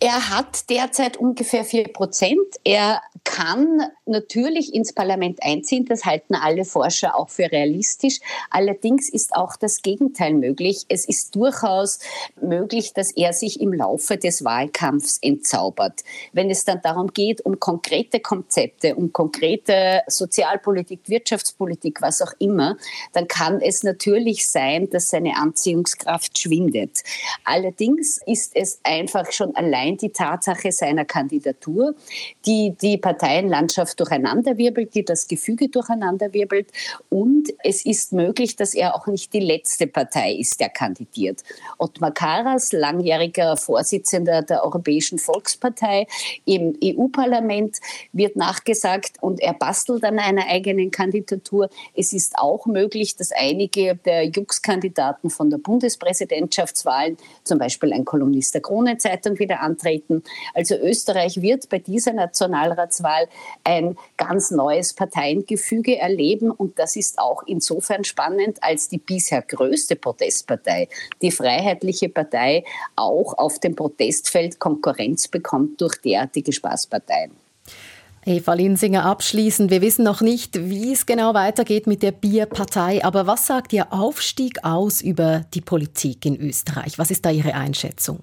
Er 0.02 0.30
hat 0.30 0.70
derzeit 0.70 1.18
ungefähr 1.18 1.62
vier 1.62 1.84
Prozent. 1.88 2.40
Er 2.64 3.02
kann 3.24 3.82
natürlich 4.06 4.74
ins 4.74 4.94
Parlament 4.94 5.42
einziehen. 5.42 5.84
Das 5.84 6.06
halten 6.06 6.34
alle 6.34 6.64
Forscher 6.64 7.14
auch 7.14 7.28
für 7.28 7.52
realistisch. 7.52 8.18
Allerdings 8.48 9.10
ist 9.10 9.34
auch 9.34 9.56
das 9.56 9.82
Gegenteil 9.82 10.32
möglich. 10.32 10.86
Es 10.88 11.04
ist 11.04 11.36
durchaus 11.36 11.98
möglich, 12.40 12.94
dass 12.94 13.12
er 13.12 13.34
sich 13.34 13.60
im 13.60 13.74
Laufe 13.74 14.16
des 14.16 14.42
Wahlkampfs 14.42 15.18
entzaubert. 15.20 16.02
Wenn 16.32 16.48
es 16.48 16.64
dann 16.64 16.80
darum 16.82 17.12
geht, 17.12 17.42
um 17.42 17.60
konkrete 17.60 18.20
Konzepte, 18.20 18.96
um 18.96 19.12
konkrete 19.12 20.00
Sozialpolitik, 20.06 21.00
Wirtschaftspolitik, 21.10 22.00
was 22.00 22.22
auch 22.22 22.32
immer, 22.38 22.78
dann 23.12 23.28
kann 23.28 23.60
es 23.60 23.82
natürlich 23.82 24.48
sein, 24.48 24.88
dass 24.88 25.10
seine 25.10 25.36
Anziehungskraft 25.36 26.38
schwindet. 26.38 27.02
Allerdings 27.44 28.18
ist 28.24 28.56
es 28.56 28.80
einfach 28.82 29.30
schon 29.32 29.54
allein 29.56 29.89
allein 29.90 29.96
die 29.96 30.10
Tatsache 30.10 30.72
seiner 30.72 31.04
Kandidatur, 31.04 31.94
die 32.46 32.74
die 32.80 32.98
Parteienlandschaft 32.98 33.98
durcheinanderwirbelt, 33.98 34.94
die 34.94 35.04
das 35.04 35.26
Gefüge 35.26 35.68
durcheinanderwirbelt. 35.68 36.70
Und 37.08 37.52
es 37.62 37.84
ist 37.84 38.12
möglich, 38.12 38.56
dass 38.56 38.74
er 38.74 38.94
auch 38.94 39.06
nicht 39.06 39.32
die 39.32 39.40
letzte 39.40 39.86
Partei 39.86 40.34
ist, 40.34 40.60
der 40.60 40.68
kandidiert. 40.68 41.42
Ottmar 41.78 42.12
Karas, 42.12 42.72
langjähriger 42.72 43.56
Vorsitzender 43.56 44.42
der 44.42 44.64
Europäischen 44.64 45.18
Volkspartei 45.18 46.06
im 46.44 46.76
EU-Parlament, 46.82 47.78
wird 48.12 48.36
nachgesagt 48.36 49.16
und 49.20 49.40
er 49.40 49.54
bastelt 49.54 50.04
an 50.04 50.18
einer 50.18 50.46
eigenen 50.48 50.90
Kandidatur. 50.90 51.68
Es 51.94 52.12
ist 52.12 52.38
auch 52.38 52.66
möglich, 52.66 53.16
dass 53.16 53.32
einige 53.32 53.96
der 53.96 54.24
Jux-Kandidaten 54.24 55.30
von 55.30 55.50
der 55.50 55.58
Bundespräsidentschaftswahl, 55.58 57.16
zum 57.44 57.58
Beispiel 57.58 57.92
ein 57.92 58.04
Kolumnist 58.04 58.54
der 58.54 58.62
Kronenzeitung, 58.62 59.38
wieder 59.38 59.60
antreten 59.60 59.79
antreten. 59.80 60.22
Also 60.54 60.76
Österreich 60.76 61.40
wird 61.40 61.68
bei 61.68 61.78
dieser 61.78 62.12
Nationalratswahl 62.12 63.28
ein 63.64 63.96
ganz 64.16 64.50
neues 64.50 64.94
Parteiengefüge 64.94 65.98
erleben 65.98 66.50
und 66.50 66.78
das 66.78 66.96
ist 66.96 67.18
auch 67.18 67.42
insofern 67.46 68.04
spannend, 68.04 68.62
als 68.62 68.88
die 68.88 68.98
bisher 68.98 69.42
größte 69.42 69.96
Protestpartei, 69.96 70.88
die 71.22 71.30
Freiheitliche 71.30 72.08
Partei, 72.08 72.64
auch 72.96 73.36
auf 73.38 73.58
dem 73.58 73.74
Protestfeld 73.74 74.58
Konkurrenz 74.58 75.28
bekommt 75.28 75.80
durch 75.80 75.96
derartige 76.00 76.52
Spaßparteien. 76.52 77.32
Eva 78.26 78.52
Linsinger 78.52 79.06
abschließend. 79.06 79.70
Wir 79.70 79.80
wissen 79.80 80.04
noch 80.04 80.20
nicht, 80.20 80.68
wie 80.68 80.92
es 80.92 81.06
genau 81.06 81.32
weitergeht 81.32 81.86
mit 81.86 82.02
der 82.02 82.12
Bierpartei, 82.12 83.02
aber 83.02 83.26
was 83.26 83.46
sagt 83.46 83.72
Ihr 83.72 83.94
Aufstieg 83.94 84.62
aus 84.62 85.00
über 85.00 85.46
die 85.54 85.62
Politik 85.62 86.26
in 86.26 86.38
Österreich? 86.38 86.98
Was 86.98 87.10
ist 87.10 87.24
da 87.24 87.30
Ihre 87.30 87.54
Einschätzung? 87.54 88.20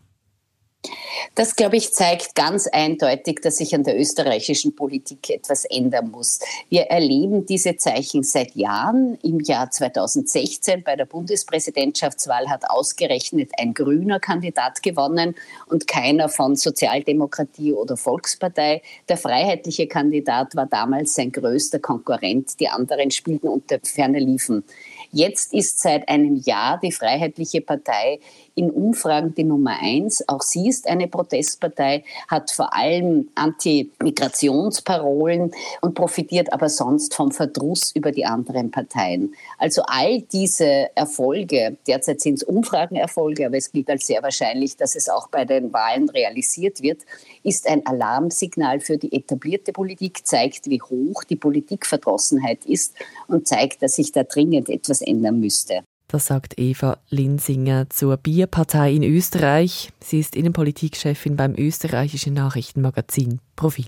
Das, 1.35 1.55
glaube 1.55 1.77
ich, 1.77 1.93
zeigt 1.93 2.35
ganz 2.35 2.67
eindeutig, 2.67 3.41
dass 3.41 3.57
sich 3.57 3.75
an 3.75 3.83
der 3.83 3.99
österreichischen 3.99 4.75
Politik 4.75 5.29
etwas 5.29 5.65
ändern 5.65 6.11
muss. 6.11 6.39
Wir 6.69 6.83
erleben 6.83 7.45
diese 7.45 7.77
Zeichen 7.77 8.23
seit 8.23 8.55
Jahren. 8.55 9.17
Im 9.23 9.39
Jahr 9.39 9.69
2016 9.69 10.83
bei 10.83 10.95
der 10.95 11.05
Bundespräsidentschaftswahl 11.05 12.49
hat 12.49 12.69
ausgerechnet 12.69 13.51
ein 13.57 13.73
grüner 13.73 14.19
Kandidat 14.19 14.81
gewonnen 14.81 15.35
und 15.67 15.87
keiner 15.87 16.29
von 16.29 16.55
Sozialdemokratie 16.55 17.73
oder 17.73 17.97
Volkspartei. 17.97 18.81
Der 19.09 19.17
freiheitliche 19.17 19.87
Kandidat 19.87 20.55
war 20.55 20.65
damals 20.65 21.13
sein 21.15 21.31
größter 21.31 21.79
Konkurrent. 21.79 22.59
Die 22.59 22.69
anderen 22.69 23.11
spielten 23.11 23.47
unter 23.47 23.79
ferner 23.83 24.19
Liefen. 24.19 24.63
Jetzt 25.11 25.53
ist 25.53 25.79
seit 25.79 26.09
einem 26.09 26.35
Jahr 26.35 26.79
die 26.81 26.91
Freiheitliche 26.91 27.61
Partei 27.61 28.19
in 28.57 28.71
Umfragen 28.71 29.35
die 29.35 29.43
Nummer 29.43 29.77
eins. 29.79 30.27
Auch 30.27 30.41
sie 30.41 30.67
ist 30.67 30.87
eine 30.87 31.07
Protestpartei, 31.07 32.03
hat 32.27 32.49
vor 32.51 32.75
allem 32.75 33.29
Anti-Migrationsparolen 33.35 35.51
und 35.81 35.93
profitiert 35.93 36.51
aber 36.51 36.69
sonst 36.69 37.13
vom 37.13 37.31
Verdruss 37.31 37.91
über 37.95 38.11
die 38.11 38.25
anderen 38.25 38.71
Parteien. 38.71 39.35
Also 39.59 39.83
all 39.85 40.21
diese 40.21 40.89
Erfolge, 40.95 41.77
derzeit 41.85 42.21
sind 42.21 42.35
es 42.35 42.43
Umfragenerfolge, 42.43 43.45
aber 43.45 43.57
es 43.57 43.71
gilt 43.71 43.89
als 43.89 44.07
sehr 44.07 44.23
wahrscheinlich, 44.23 44.75
dass 44.75 44.95
es 44.95 45.07
auch 45.07 45.27
bei 45.27 45.45
den 45.45 45.71
Wahlen 45.71 46.09
realisiert 46.09 46.81
wird, 46.81 47.01
ist 47.43 47.67
ein 47.67 47.85
Alarmsignal 47.85 48.79
für 48.79 48.97
die 48.97 49.13
etablierte 49.13 49.71
Politik, 49.71 50.25
zeigt, 50.25 50.67
wie 50.67 50.81
hoch 50.81 51.23
die 51.23 51.35
Politikverdrossenheit 51.35 52.65
ist 52.65 52.95
und 53.27 53.47
zeigt, 53.47 53.83
dass 53.83 53.95
sich 53.95 54.11
da 54.11 54.23
dringend 54.23 54.69
etwas 54.69 54.96
ändern 55.01 55.39
müsste. 55.39 55.83
Das 56.07 56.27
sagt 56.27 56.57
Eva 56.57 56.99
Linsinger 57.09 57.89
zur 57.89 58.15
Bierpartei 58.15 58.93
in 58.93 59.03
Österreich. 59.03 59.91
Sie 59.99 60.19
ist 60.19 60.37
Innenpolitikchefin 60.37 61.35
beim 61.35 61.53
österreichischen 61.57 62.33
Nachrichtenmagazin 62.33 63.41
Profil. 63.57 63.87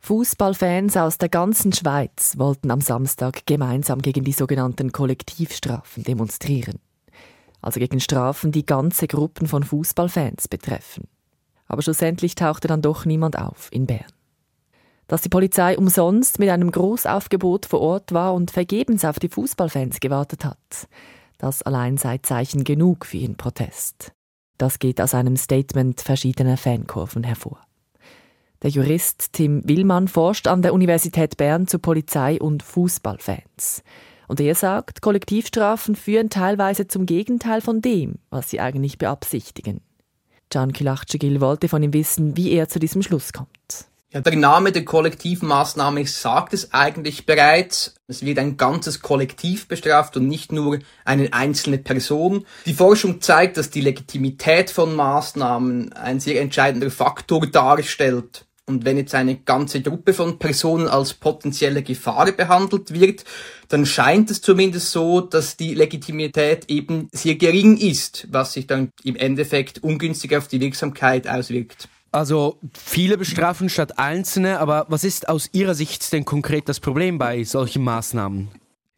Fußballfans 0.00 0.96
aus 0.96 1.18
der 1.18 1.28
ganzen 1.28 1.74
Schweiz 1.74 2.38
wollten 2.38 2.70
am 2.70 2.80
Samstag 2.80 3.44
gemeinsam 3.44 4.00
gegen 4.00 4.24
die 4.24 4.32
sogenannten 4.32 4.90
Kollektivstrafen 4.90 6.02
demonstrieren. 6.02 6.78
Also 7.60 7.78
gegen 7.78 8.00
Strafen, 8.00 8.52
die 8.52 8.64
ganze 8.64 9.06
Gruppen 9.06 9.46
von 9.46 9.62
Fußballfans 9.62 10.48
betreffen. 10.48 11.08
Aber 11.66 11.82
schlussendlich 11.82 12.34
tauchte 12.34 12.68
dann 12.68 12.80
doch 12.80 13.04
niemand 13.04 13.38
auf 13.38 13.68
in 13.70 13.86
Bern 13.86 14.06
dass 15.10 15.22
die 15.22 15.28
Polizei 15.28 15.76
umsonst 15.76 16.38
mit 16.38 16.50
einem 16.50 16.70
Großaufgebot 16.70 17.66
vor 17.66 17.80
Ort 17.80 18.12
war 18.12 18.32
und 18.32 18.52
vergebens 18.52 19.04
auf 19.04 19.18
die 19.18 19.28
Fußballfans 19.28 19.98
gewartet 19.98 20.44
hat. 20.44 20.86
Das 21.36 21.62
allein 21.62 21.96
sei 21.96 22.18
Zeichen 22.18 22.62
genug 22.62 23.06
für 23.06 23.16
ihren 23.16 23.36
Protest. 23.36 24.12
Das 24.56 24.78
geht 24.78 25.00
aus 25.00 25.12
einem 25.12 25.36
Statement 25.36 26.00
verschiedener 26.00 26.56
Fankurven 26.56 27.24
hervor. 27.24 27.58
Der 28.62 28.70
Jurist 28.70 29.32
Tim 29.32 29.68
Willmann 29.68 30.06
forscht 30.06 30.46
an 30.46 30.62
der 30.62 30.72
Universität 30.72 31.36
Bern 31.36 31.66
zu 31.66 31.80
Polizei 31.80 32.40
und 32.40 32.62
Fußballfans. 32.62 33.82
Und 34.28 34.38
er 34.38 34.54
sagt, 34.54 35.02
Kollektivstrafen 35.02 35.96
führen 35.96 36.30
teilweise 36.30 36.86
zum 36.86 37.04
Gegenteil 37.04 37.62
von 37.62 37.80
dem, 37.80 38.20
was 38.30 38.48
sie 38.48 38.60
eigentlich 38.60 38.96
beabsichtigen. 38.96 39.80
Can 40.50 40.72
Kilachcigil 40.72 41.40
wollte 41.40 41.66
von 41.66 41.82
ihm 41.82 41.92
wissen, 41.92 42.36
wie 42.36 42.52
er 42.52 42.68
zu 42.68 42.78
diesem 42.78 43.02
Schluss 43.02 43.32
kommt. 43.32 43.89
Ja, 44.12 44.20
der 44.20 44.34
Name 44.34 44.72
der 44.72 44.84
Kollektivmaßnahme 44.84 46.04
sagt 46.04 46.52
es 46.52 46.74
eigentlich 46.74 47.26
bereits. 47.26 47.94
Es 48.08 48.24
wird 48.24 48.40
ein 48.40 48.56
ganzes 48.56 49.02
Kollektiv 49.02 49.68
bestraft 49.68 50.16
und 50.16 50.26
nicht 50.26 50.50
nur 50.50 50.80
eine 51.04 51.32
einzelne 51.32 51.78
Person. 51.78 52.44
Die 52.66 52.74
Forschung 52.74 53.20
zeigt, 53.20 53.56
dass 53.56 53.70
die 53.70 53.82
Legitimität 53.82 54.70
von 54.70 54.96
Maßnahmen 54.96 55.92
ein 55.92 56.18
sehr 56.18 56.40
entscheidender 56.40 56.90
Faktor 56.90 57.46
darstellt. 57.46 58.46
Und 58.66 58.84
wenn 58.84 58.96
jetzt 58.96 59.14
eine 59.14 59.36
ganze 59.36 59.80
Gruppe 59.80 60.12
von 60.12 60.40
Personen 60.40 60.88
als 60.88 61.14
potenzielle 61.14 61.84
Gefahr 61.84 62.32
behandelt 62.32 62.92
wird, 62.92 63.24
dann 63.68 63.86
scheint 63.86 64.28
es 64.32 64.40
zumindest 64.40 64.90
so, 64.90 65.20
dass 65.20 65.56
die 65.56 65.74
Legitimität 65.74 66.64
eben 66.68 67.08
sehr 67.12 67.36
gering 67.36 67.76
ist, 67.76 68.26
was 68.32 68.54
sich 68.54 68.66
dann 68.66 68.90
im 69.04 69.14
Endeffekt 69.14 69.84
ungünstig 69.84 70.36
auf 70.36 70.48
die 70.48 70.60
Wirksamkeit 70.60 71.28
auswirkt. 71.28 71.88
Also 72.12 72.58
viele 72.72 73.16
bestrafen 73.16 73.68
statt 73.68 73.98
einzelne, 73.98 74.58
aber 74.58 74.86
was 74.88 75.04
ist 75.04 75.28
aus 75.28 75.48
Ihrer 75.52 75.74
Sicht 75.74 76.12
denn 76.12 76.24
konkret 76.24 76.68
das 76.68 76.80
Problem 76.80 77.18
bei 77.18 77.44
solchen 77.44 77.84
Maßnahmen? 77.84 78.48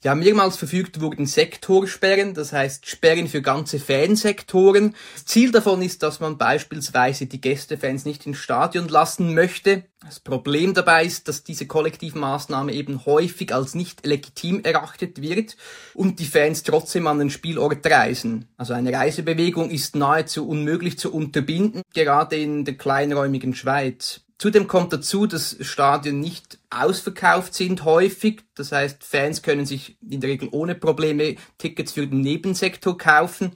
Ja, 0.05 0.17
mehrmals 0.17 0.57
verfügt 0.57 1.01
wurden 1.01 1.27
Sektorsperren, 1.27 2.35
das 2.35 2.53
heißt 2.53 2.89
Sperren 2.89 3.29
für 3.29 3.41
ganze 3.41 3.79
Fansektoren. 3.79 4.97
Das 5.15 5.27
Ziel 5.27 5.53
davon 5.53 5.81
ist, 5.81 6.03
dass 6.03 6.19
man 6.19 6.39
beispielsweise 6.39 7.27
die 7.27 7.41
Gästefans 7.41 8.05
nicht 8.05 8.27
ins 8.27 8.39
Stadion 8.39 8.89
lassen 8.89 9.33
möchte. 9.33 9.85
Das 10.05 10.19
Problem 10.19 10.75
dabei 10.75 11.05
ist, 11.05 11.29
dass 11.29 11.45
diese 11.45 11.69
Kollektivmaßnahme 11.69 12.73
eben 12.73 13.07
häufig 13.07 13.55
als 13.55 13.77
nicht 13.77 14.05
legitim 14.05 14.65
erachtet 14.65 15.23
wird 15.23 15.57
und 15.95 16.19
die 16.19 16.27
Fans 16.27 16.65
trotzdem 16.65 17.07
an 17.07 17.21
den 17.21 17.31
Spielort 17.31 17.87
reisen. 17.87 18.49
Also 18.57 18.73
eine 18.73 18.93
Reisebewegung 18.93 19.71
ist 19.71 19.95
nahezu 19.95 20.49
unmöglich 20.49 20.99
zu 20.99 21.15
unterbinden, 21.15 21.83
gerade 21.95 22.35
in 22.35 22.65
der 22.65 22.75
kleinräumigen 22.75 23.55
Schweiz. 23.55 24.23
Zudem 24.43 24.67
kommt 24.67 24.93
dazu, 24.93 25.29
dass 25.29 25.57
Stadien 25.61 26.19
nicht 26.19 26.59
ausverkauft 26.69 27.55
sind 27.55 27.85
häufig. 27.85 28.43
Das 28.57 28.73
heißt, 28.73 29.05
Fans 29.05 29.43
können 29.43 29.67
sich 29.67 29.97
in 30.01 30.21
der 30.21 30.31
Regel 30.31 30.49
ohne 30.51 30.75
Probleme 30.75 31.37
Tickets 31.59 31.93
für 31.93 32.09
den 32.09 32.23
Nebensektor 32.23 32.99
kaufen. 32.99 33.53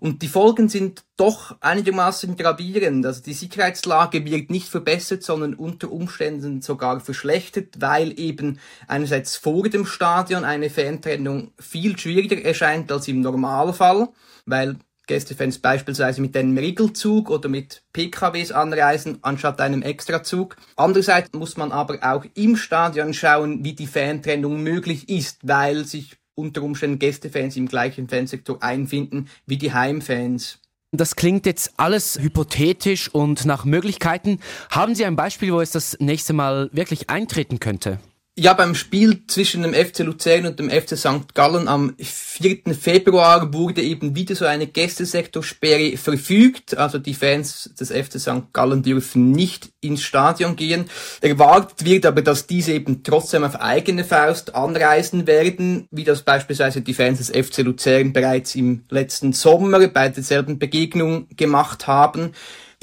Und 0.00 0.22
die 0.22 0.26
Folgen 0.26 0.68
sind 0.68 1.04
doch 1.16 1.56
einigermaßen 1.60 2.36
gravierend. 2.36 3.06
Also 3.06 3.22
die 3.22 3.32
Sicherheitslage 3.32 4.24
wird 4.24 4.50
nicht 4.50 4.66
verbessert, 4.66 5.22
sondern 5.22 5.54
unter 5.54 5.92
Umständen 5.92 6.62
sogar 6.62 6.98
verschlechtert, 6.98 7.76
weil 7.78 8.18
eben 8.18 8.58
einerseits 8.88 9.36
vor 9.36 9.68
dem 9.68 9.86
Stadion 9.86 10.42
eine 10.42 10.68
Fantrennung 10.68 11.52
viel 11.60 11.96
schwieriger 11.96 12.44
erscheint 12.44 12.90
als 12.90 13.06
im 13.06 13.20
Normalfall, 13.20 14.08
weil 14.46 14.80
Gästefans 15.06 15.58
beispielsweise 15.58 16.20
mit 16.20 16.36
einem 16.36 16.56
Regelzug 16.56 17.30
oder 17.30 17.48
mit 17.48 17.82
PKWs 17.92 18.52
anreisen, 18.52 19.18
anstatt 19.22 19.60
einem 19.60 19.82
Extrazug. 19.82 20.56
Andererseits 20.76 21.32
muss 21.32 21.56
man 21.56 21.72
aber 21.72 21.98
auch 22.02 22.24
im 22.34 22.56
Stadion 22.56 23.14
schauen, 23.14 23.64
wie 23.64 23.74
die 23.74 23.86
Fantrennung 23.86 24.62
möglich 24.62 25.08
ist, 25.08 25.38
weil 25.42 25.84
sich 25.84 26.16
unter 26.34 26.62
Umständen 26.62 26.98
Gästefans 26.98 27.56
im 27.56 27.68
gleichen 27.68 28.08
Fansektor 28.08 28.62
einfinden 28.62 29.28
wie 29.46 29.56
die 29.56 29.72
Heimfans. 29.72 30.58
Das 30.90 31.16
klingt 31.16 31.44
jetzt 31.44 31.74
alles 31.76 32.18
hypothetisch 32.20 33.12
und 33.12 33.46
nach 33.46 33.64
Möglichkeiten. 33.64 34.38
Haben 34.70 34.94
Sie 34.94 35.04
ein 35.04 35.16
Beispiel, 35.16 35.52
wo 35.52 35.60
es 35.60 35.72
das 35.72 35.96
nächste 35.98 36.32
Mal 36.32 36.70
wirklich 36.72 37.10
eintreten 37.10 37.58
könnte? 37.58 37.98
Ja, 38.36 38.52
beim 38.52 38.74
Spiel 38.74 39.28
zwischen 39.28 39.62
dem 39.62 39.74
FC 39.74 40.00
Luzern 40.00 40.46
und 40.46 40.58
dem 40.58 40.68
FC 40.68 40.98
St. 40.98 41.36
Gallen 41.36 41.68
am 41.68 41.94
4. 42.00 42.74
Februar 42.74 43.52
wurde 43.54 43.80
eben 43.80 44.16
wieder 44.16 44.34
so 44.34 44.44
eine 44.44 44.66
Gästesektorsperre 44.66 45.96
verfügt. 45.96 46.76
Also 46.76 46.98
die 46.98 47.14
Fans 47.14 47.70
des 47.78 47.92
FC 47.92 48.18
St. 48.18 48.52
Gallen 48.52 48.82
dürfen 48.82 49.30
nicht 49.30 49.68
ins 49.80 50.02
Stadion 50.02 50.56
gehen. 50.56 50.86
Erwartet 51.20 51.84
wird 51.84 52.06
aber, 52.06 52.22
dass 52.22 52.48
diese 52.48 52.72
eben 52.72 53.04
trotzdem 53.04 53.44
auf 53.44 53.60
eigene 53.60 54.02
Faust 54.02 54.56
anreisen 54.56 55.28
werden, 55.28 55.86
wie 55.92 56.02
das 56.02 56.22
beispielsweise 56.22 56.80
die 56.80 56.94
Fans 56.94 57.18
des 57.18 57.30
FC 57.30 57.58
Luzern 57.58 58.12
bereits 58.12 58.56
im 58.56 58.82
letzten 58.90 59.32
Sommer 59.32 59.86
bei 59.86 60.08
derselben 60.08 60.58
Begegnung 60.58 61.28
gemacht 61.36 61.86
haben. 61.86 62.32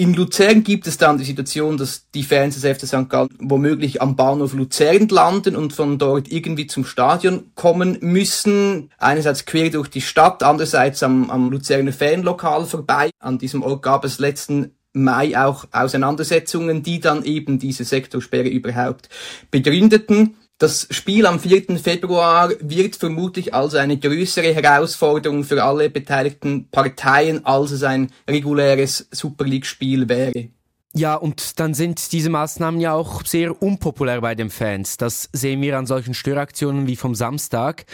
In 0.01 0.15
Luzern 0.15 0.63
gibt 0.63 0.87
es 0.87 0.97
dann 0.97 1.19
die 1.19 1.23
Situation, 1.23 1.77
dass 1.77 2.09
die 2.15 2.23
Fans 2.23 2.59
des 2.59 2.63
FC 2.65 2.87
St. 2.87 3.07
Gallen 3.07 3.29
womöglich 3.37 4.01
am 4.01 4.15
Bahnhof 4.15 4.53
Luzern 4.53 5.07
landen 5.09 5.55
und 5.55 5.73
von 5.73 5.99
dort 5.99 6.31
irgendwie 6.31 6.65
zum 6.65 6.85
Stadion 6.85 7.51
kommen 7.53 7.99
müssen. 8.01 8.89
Einerseits 8.97 9.45
quer 9.45 9.69
durch 9.69 9.89
die 9.89 10.01
Stadt, 10.01 10.41
andererseits 10.41 11.03
am, 11.03 11.29
am 11.29 11.51
Luzerner 11.51 11.93
Fanlokal 11.93 12.65
vorbei. 12.65 13.11
An 13.19 13.37
diesem 13.37 13.61
Ort 13.61 13.83
gab 13.83 14.03
es 14.03 14.17
letzten 14.17 14.71
Mai 14.93 15.39
auch 15.39 15.65
Auseinandersetzungen, 15.71 16.81
die 16.81 16.99
dann 16.99 17.23
eben 17.23 17.59
diese 17.59 17.83
Sektorsperre 17.83 18.49
überhaupt 18.49 19.07
begründeten. 19.51 20.35
Das 20.61 20.87
Spiel 20.91 21.25
am 21.25 21.39
4. 21.39 21.79
Februar 21.79 22.51
wird 22.59 22.95
vermutlich 22.95 23.51
also 23.51 23.77
eine 23.77 23.97
größere 23.97 24.53
Herausforderung 24.53 25.43
für 25.43 25.63
alle 25.63 25.89
beteiligten 25.89 26.67
Parteien, 26.69 27.43
als 27.47 27.71
es 27.71 27.81
ein 27.81 28.11
reguläres 28.29 29.07
Super 29.09 29.45
League-Spiel 29.45 30.07
wäre. 30.07 30.49
Ja, 30.93 31.15
und 31.15 31.59
dann 31.59 31.73
sind 31.73 32.11
diese 32.11 32.29
Maßnahmen 32.29 32.79
ja 32.79 32.93
auch 32.93 33.25
sehr 33.25 33.59
unpopulär 33.59 34.21
bei 34.21 34.35
den 34.35 34.51
Fans. 34.51 34.97
Das 34.97 35.29
sehen 35.33 35.63
wir 35.63 35.79
an 35.79 35.87
solchen 35.87 36.13
Störaktionen 36.13 36.85
wie 36.85 36.95
vom 36.95 37.15
Samstag. 37.15 37.85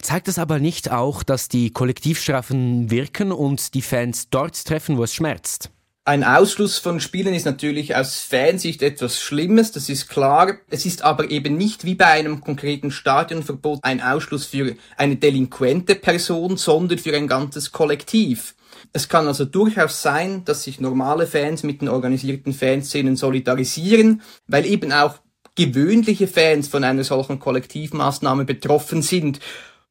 Zeigt 0.00 0.28
das 0.28 0.38
aber 0.38 0.58
nicht 0.58 0.90
auch, 0.90 1.22
dass 1.22 1.50
die 1.50 1.70
Kollektivstrafen 1.70 2.90
wirken 2.90 3.30
und 3.30 3.74
die 3.74 3.82
Fans 3.82 4.30
dort 4.30 4.64
treffen, 4.64 4.96
wo 4.96 5.02
es 5.02 5.12
schmerzt? 5.12 5.70
Ein 6.08 6.22
Ausschluss 6.22 6.78
von 6.78 7.00
Spielen 7.00 7.34
ist 7.34 7.46
natürlich 7.46 7.96
aus 7.96 8.20
Fansicht 8.20 8.80
etwas 8.80 9.20
Schlimmes, 9.20 9.72
das 9.72 9.88
ist 9.88 10.08
klar. 10.08 10.54
Es 10.70 10.86
ist 10.86 11.02
aber 11.02 11.32
eben 11.32 11.56
nicht 11.56 11.84
wie 11.84 11.96
bei 11.96 12.06
einem 12.06 12.40
konkreten 12.40 12.92
Stadionverbot 12.92 13.80
ein 13.82 14.00
Ausschluss 14.00 14.46
für 14.46 14.76
eine 14.96 15.16
delinquente 15.16 15.96
Person, 15.96 16.58
sondern 16.58 17.00
für 17.00 17.16
ein 17.16 17.26
ganzes 17.26 17.72
Kollektiv. 17.72 18.54
Es 18.92 19.08
kann 19.08 19.26
also 19.26 19.44
durchaus 19.44 20.00
sein, 20.00 20.44
dass 20.44 20.62
sich 20.62 20.78
normale 20.78 21.26
Fans 21.26 21.64
mit 21.64 21.80
den 21.80 21.88
organisierten 21.88 22.52
Fanszenen 22.52 23.16
solidarisieren, 23.16 24.22
weil 24.46 24.64
eben 24.64 24.92
auch 24.92 25.16
gewöhnliche 25.56 26.28
Fans 26.28 26.68
von 26.68 26.84
einer 26.84 27.02
solchen 27.02 27.40
Kollektivmaßnahme 27.40 28.44
betroffen 28.44 29.02
sind 29.02 29.40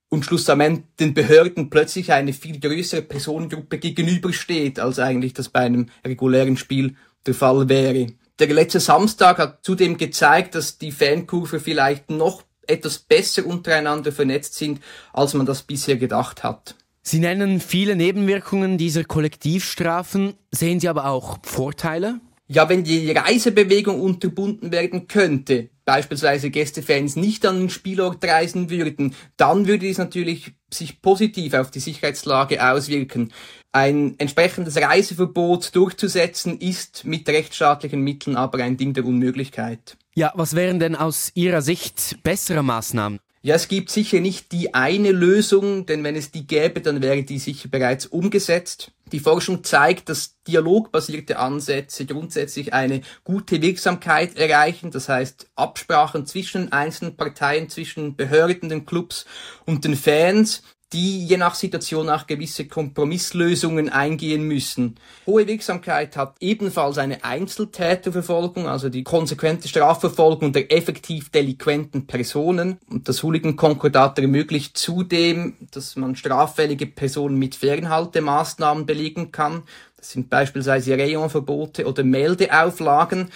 und 0.09 0.25
schlussendlich 0.25 0.85
den 0.99 1.13
Behörden 1.13 1.69
plötzlich 1.69 2.11
eine 2.11 2.33
viel 2.33 2.59
größere 2.59 3.01
Personengruppe 3.01 3.77
gegenübersteht, 3.77 4.79
als 4.79 4.99
eigentlich 4.99 5.33
das 5.33 5.49
bei 5.49 5.61
einem 5.61 5.87
regulären 6.05 6.57
Spiel 6.57 6.95
der 7.25 7.33
Fall 7.33 7.67
wäre. 7.69 8.07
Der 8.39 8.47
letzte 8.47 8.79
Samstag 8.79 9.37
hat 9.37 9.63
zudem 9.63 9.97
gezeigt, 9.97 10.55
dass 10.55 10.77
die 10.77 10.91
Fankurve 10.91 11.59
vielleicht 11.59 12.09
noch 12.09 12.43
etwas 12.67 12.99
besser 12.99 13.45
untereinander 13.45 14.11
vernetzt 14.11 14.55
sind, 14.55 14.81
als 15.13 15.33
man 15.33 15.45
das 15.45 15.63
bisher 15.63 15.97
gedacht 15.97 16.43
hat. 16.43 16.75
Sie 17.01 17.19
nennen 17.19 17.59
viele 17.59 17.95
Nebenwirkungen 17.95 18.77
dieser 18.77 19.03
Kollektivstrafen. 19.03 20.33
Sehen 20.51 20.79
Sie 20.79 20.89
aber 20.89 21.05
auch 21.05 21.37
Vorteile? 21.43 22.19
Ja, 22.47 22.67
wenn 22.67 22.83
die 22.83 23.11
Reisebewegung 23.11 24.01
unterbunden 24.01 24.71
werden 24.71 25.07
könnte, 25.07 25.69
beispielsweise 25.85 26.49
Gästefans 26.49 27.15
nicht 27.15 27.45
an 27.45 27.59
den 27.59 27.69
Spielort 27.69 28.23
reisen 28.23 28.69
würden, 28.69 29.15
dann 29.37 29.67
würde 29.67 29.85
dies 29.85 29.99
natürlich 29.99 30.53
sich 30.73 31.01
positiv 31.01 31.53
auf 31.53 31.71
die 31.71 31.79
Sicherheitslage 31.79 32.67
auswirken. 32.67 33.31
Ein 33.71 34.15
entsprechendes 34.17 34.77
Reiseverbot 34.77 35.75
durchzusetzen 35.75 36.59
ist 36.59 37.05
mit 37.05 37.27
rechtsstaatlichen 37.29 38.01
Mitteln 38.01 38.35
aber 38.35 38.63
ein 38.63 38.77
Ding 38.77 38.93
der 38.93 39.05
Unmöglichkeit. 39.05 39.97
Ja, 40.15 40.31
was 40.35 40.55
wären 40.55 40.79
denn 40.79 40.95
aus 40.95 41.31
Ihrer 41.35 41.61
Sicht 41.61 42.17
bessere 42.23 42.63
Maßnahmen? 42.63 43.19
Ja, 43.41 43.53
es 43.53 43.67
gibt 43.67 43.91
sicher 43.91 44.21
nicht 44.21 44.51
die 44.53 44.73
eine 44.73 45.11
Lösung, 45.11 45.85
denn 45.85 46.03
wenn 46.03 46.15
es 46.15 46.31
die 46.31 46.47
gäbe, 46.47 46.81
dann 46.81 47.03
wäre 47.03 47.21
die 47.21 47.37
sicher 47.37 47.69
bereits 47.69 48.07
umgesetzt. 48.07 48.91
Die 49.11 49.19
Forschung 49.19 49.63
zeigt, 49.63 50.09
dass 50.09 50.35
dialogbasierte 50.47 51.37
Ansätze 51.37 52.05
grundsätzlich 52.05 52.73
eine 52.73 53.01
gute 53.23 53.61
Wirksamkeit 53.61 54.35
erreichen, 54.35 54.89
das 54.89 55.09
heißt 55.09 55.47
Absprachen 55.55 56.25
zwischen 56.25 56.71
einzelnen 56.71 57.15
Parteien, 57.15 57.69
zwischen 57.69 58.15
Behörden, 58.15 58.69
den 58.69 58.85
Clubs 58.85 59.25
und 59.65 59.85
den 59.85 59.95
Fans 59.95 60.63
die 60.93 61.25
je 61.25 61.37
nach 61.37 61.55
Situation 61.55 62.09
auch 62.09 62.27
gewisse 62.27 62.67
Kompromisslösungen 62.67 63.89
eingehen 63.89 64.47
müssen. 64.47 64.95
Hohe 65.25 65.47
Wirksamkeit 65.47 66.15
hat 66.15 66.35
ebenfalls 66.39 66.97
eine 66.97 67.23
Einzeltäterverfolgung, 67.23 68.67
also 68.67 68.89
die 68.89 69.03
konsequente 69.03 69.67
Strafverfolgung 69.67 70.53
der 70.53 70.71
effektiv 70.71 71.29
delinquenten 71.29 72.07
Personen. 72.07 72.77
Und 72.89 73.09
das 73.09 73.23
Hooligan-Konkordat 73.23 74.19
ermöglicht 74.19 74.77
zudem, 74.77 75.55
dass 75.71 75.95
man 75.95 76.15
straffällige 76.15 76.85
Personen 76.85 77.37
mit 77.37 77.55
Fernhaltemaßnahmen 77.55 78.85
belegen 78.85 79.31
kann. 79.31 79.63
Sind 80.11 80.29
beispielsweise 80.29 80.93
Rayonverbote 80.97 81.85
oder 81.85 82.03
Meldeauflagen. 82.03 83.29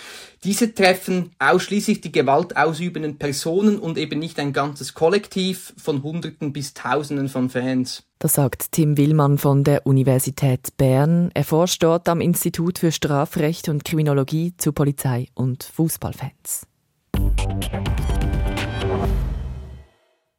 Diese 0.44 0.74
treffen 0.74 1.32
ausschließlich 1.40 2.02
die 2.02 2.12
gewaltausübenden 2.12 3.18
Personen 3.18 3.80
und 3.80 3.98
eben 3.98 4.20
nicht 4.20 4.40
ein 4.40 4.54
ganzes 4.54 4.94
Kollektiv 4.94 5.74
von 5.78 6.04
Hunderten 6.04 6.54
bis 6.54 6.74
Tausenden 6.74 7.28
von 7.28 7.50
Fans. 7.50 8.04
Das 8.20 8.34
sagt 8.34 8.72
Tim 8.72 8.98
Willmann 8.98 9.38
von 9.38 9.64
der 9.64 9.86
Universität 9.86 10.78
Bern. 10.78 11.32
Er 11.34 11.44
forscht 11.44 11.82
dort 11.84 12.08
am 12.08 12.22
Institut 12.22 12.80
für 12.80 12.92
Strafrecht 12.92 13.70
und 13.70 13.84
Kriminologie 13.84 14.54
zu 14.58 14.72
Polizei 14.74 15.28
und 15.34 15.64
Fußballfans. 15.64 16.68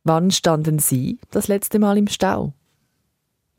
Wann 0.04 0.30
standen 0.30 0.78
Sie 0.78 1.20
das 1.30 1.48
letzte 1.48 1.78
Mal 1.78 1.98
im 1.98 2.08
Stau? 2.08 2.54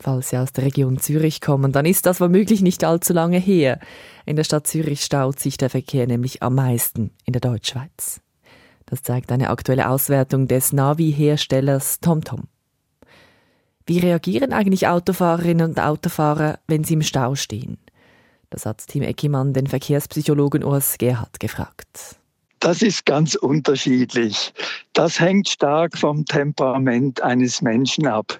Falls 0.02 0.30
Sie 0.30 0.36
aus 0.36 0.50
der 0.50 0.64
Region 0.64 0.98
Zürich 0.98 1.40
kommen, 1.40 1.70
dann 1.70 1.86
ist 1.86 2.06
das 2.06 2.20
womöglich 2.20 2.60
nicht 2.60 2.82
allzu 2.82 3.12
lange 3.12 3.38
her. 3.38 3.78
In 4.26 4.34
der 4.34 4.42
Stadt 4.42 4.66
Zürich 4.66 5.02
staut 5.02 5.38
sich 5.38 5.58
der 5.58 5.70
Verkehr 5.70 6.08
nämlich 6.08 6.42
am 6.42 6.56
meisten 6.56 7.12
in 7.24 7.32
der 7.32 7.40
Deutschschweiz. 7.40 8.20
Das 8.86 9.04
zeigt 9.04 9.30
eine 9.30 9.48
aktuelle 9.48 9.88
Auswertung 9.88 10.48
des 10.48 10.72
Navi-Herstellers 10.72 12.00
TomTom. 12.00 12.48
Wie 13.86 14.00
reagieren 14.00 14.52
eigentlich 14.52 14.88
Autofahrerinnen 14.88 15.70
und 15.70 15.78
Autofahrer, 15.78 16.58
wenn 16.66 16.82
sie 16.82 16.94
im 16.94 17.02
Stau 17.02 17.36
stehen? 17.36 17.78
Das 18.50 18.66
hat 18.66 18.84
Tim 18.84 19.04
Eckimann 19.04 19.52
den 19.52 19.68
Verkehrspsychologen 19.68 20.64
Urs 20.64 20.98
Gerhard 20.98 21.38
gefragt. 21.38 22.16
Das 22.58 22.82
ist 22.82 23.06
ganz 23.06 23.36
unterschiedlich. 23.36 24.52
Das 24.94 25.18
hängt 25.18 25.48
stark 25.48 25.96
vom 25.96 26.24
Temperament 26.26 27.22
eines 27.22 27.62
Menschen 27.62 28.06
ab. 28.06 28.38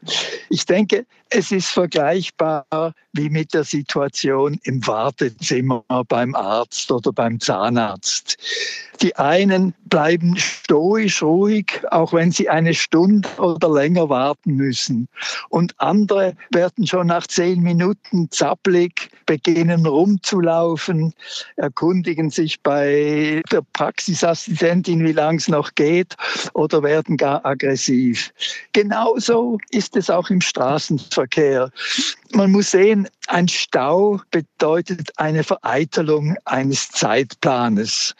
Ich 0.51 0.67
denke, 0.67 1.07
es 1.31 1.51
ist 1.51 1.69
vergleichbar 1.69 2.67
wie 3.15 3.31
mit 3.31 3.55
der 3.55 3.65
Situation 3.65 4.59
im 4.65 4.87
Wartezimmer 4.87 5.83
beim 6.09 6.35
Arzt 6.35 6.93
oder 6.93 7.11
beim 7.11 7.41
Zahnarzt. 7.41 8.37
Die 9.01 9.17
einen 9.17 9.75
bleiben 9.87 10.37
stoisch 10.37 11.23
ruhig, 11.23 11.81
auch 11.91 12.13
wenn 12.13 12.31
sie 12.31 12.49
eine 12.49 12.75
Stunde 12.75 13.29
oder 13.39 13.71
länger 13.71 14.09
warten 14.11 14.55
müssen. 14.55 15.09
Und 15.49 15.75
andere 15.79 16.35
werden 16.51 16.87
schon 16.87 17.07
nach 17.07 17.27
zehn 17.27 17.63
Minuten 17.63 18.31
zappelig, 18.31 19.11
beginnen 19.27 19.87
rumzulaufen, 19.87 21.15
erkundigen 21.57 22.31
sich 22.31 22.61
bei 22.61 23.43
der 23.51 23.63
Praxisassistentin, 23.73 25.05
wie 25.05 25.13
lang 25.13 25.37
es 25.37 25.49
noch 25.49 25.75
geht, 25.75 26.17
oder 26.55 26.83
werden 26.83 27.17
gar 27.17 27.45
aggressiv. 27.45 28.33
Genauso 28.73 29.59
ist 29.71 29.97
es 29.97 30.11
auch 30.11 30.31
im 30.31 30.41
Straßenverkehr. 30.41 31.71
Man 32.35 32.51
muss 32.51 32.71
sehen, 32.71 33.09
ein 33.29 33.47
Stau 33.47 34.21
bedeutet 34.31 35.11
eine 35.17 35.45
Vereitelung 35.45 36.37
eines 36.45 36.89
Zeitplanes. 36.91 38.15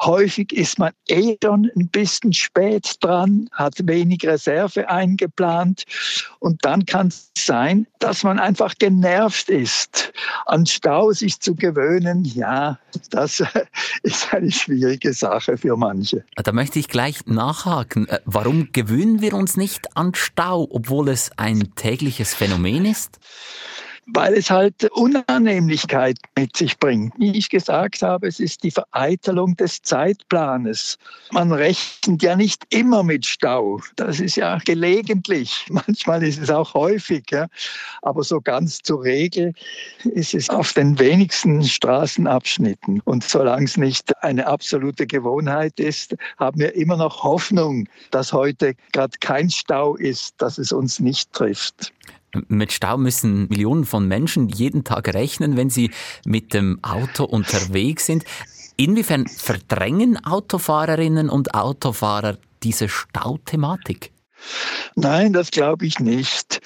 Häufig 0.00 0.52
ist 0.52 0.78
man 0.78 0.92
eh 1.08 1.36
schon 1.42 1.70
ein 1.76 1.88
bisschen 1.88 2.32
spät 2.32 2.96
dran, 3.00 3.48
hat 3.52 3.74
wenig 3.84 4.24
Reserve 4.24 4.88
eingeplant 4.88 5.84
und 6.38 6.64
dann 6.64 6.86
kann 6.86 7.08
es 7.08 7.30
sein, 7.36 7.86
dass 7.98 8.22
man 8.22 8.38
einfach 8.38 8.74
genervt 8.78 9.48
ist. 9.48 10.12
An 10.46 10.64
Stau 10.66 11.12
sich 11.12 11.40
zu 11.40 11.54
gewöhnen, 11.54 12.24
ja, 12.24 12.78
das 13.10 13.42
ist 14.02 14.32
eine 14.32 14.50
schwierige 14.50 15.12
Sache 15.12 15.56
für 15.56 15.76
manche. 15.76 16.24
Da 16.36 16.52
möchte 16.52 16.78
ich 16.78 16.88
gleich 16.88 17.26
nachhaken. 17.26 18.08
Äh, 18.08 18.20
warum 18.24 18.70
gewöhnen 18.72 19.20
wir 19.20 19.34
uns 19.34 19.56
nicht 19.56 19.96
an 19.96 20.14
Stau, 20.14 20.68
obwohl 20.70 21.08
es 21.08 21.30
ein 21.36 21.74
tägliches 21.74 22.34
Phänomen 22.34 22.84
ist? 22.84 23.18
Weil 24.14 24.34
es 24.34 24.50
halt 24.50 24.84
Unannehmlichkeit 24.92 26.18
mit 26.36 26.56
sich 26.56 26.78
bringt. 26.78 27.12
Wie 27.18 27.36
ich 27.36 27.50
gesagt 27.50 28.02
habe, 28.02 28.26
es 28.26 28.40
ist 28.40 28.62
die 28.62 28.70
Vereitelung 28.70 29.56
des 29.56 29.82
Zeitplanes. 29.82 30.98
Man 31.30 31.52
rechnet 31.52 32.22
ja 32.22 32.34
nicht 32.34 32.62
immer 32.70 33.02
mit 33.02 33.26
Stau. 33.26 33.80
Das 33.96 34.20
ist 34.20 34.36
ja 34.36 34.58
gelegentlich. 34.64 35.66
Manchmal 35.70 36.22
ist 36.22 36.40
es 36.40 36.50
auch 36.50 36.74
häufig. 36.74 37.24
Ja. 37.30 37.46
Aber 38.02 38.22
so 38.24 38.40
ganz 38.40 38.78
zur 38.78 39.04
Regel 39.04 39.52
ist 40.04 40.34
es 40.34 40.48
auf 40.48 40.72
den 40.72 40.98
wenigsten 40.98 41.62
Straßenabschnitten. 41.62 43.00
Und 43.04 43.24
solange 43.24 43.66
es 43.66 43.76
nicht 43.76 44.10
eine 44.22 44.46
absolute 44.46 45.06
Gewohnheit 45.06 45.78
ist, 45.78 46.16
haben 46.38 46.60
wir 46.60 46.74
immer 46.74 46.96
noch 46.96 47.22
Hoffnung, 47.22 47.86
dass 48.10 48.32
heute 48.32 48.74
gerade 48.92 49.16
kein 49.20 49.50
Stau 49.50 49.96
ist, 49.96 50.34
dass 50.38 50.56
es 50.56 50.72
uns 50.72 50.98
nicht 50.98 51.32
trifft. 51.32 51.92
Mit 52.48 52.72
Stau 52.72 52.98
müssen 52.98 53.48
Millionen 53.48 53.84
von 53.84 54.06
Menschen 54.06 54.48
jeden 54.48 54.84
Tag 54.84 55.14
rechnen, 55.14 55.56
wenn 55.56 55.70
sie 55.70 55.90
mit 56.26 56.52
dem 56.54 56.78
Auto 56.82 57.24
unterwegs 57.24 58.06
sind. 58.06 58.24
Inwiefern 58.76 59.26
verdrängen 59.26 60.24
Autofahrerinnen 60.24 61.30
und 61.30 61.54
Autofahrer 61.54 62.38
diese 62.62 62.88
Stauthematik? 62.88 64.12
Nein, 64.94 65.32
das 65.32 65.50
glaube 65.50 65.86
ich 65.86 65.98
nicht. 65.98 66.60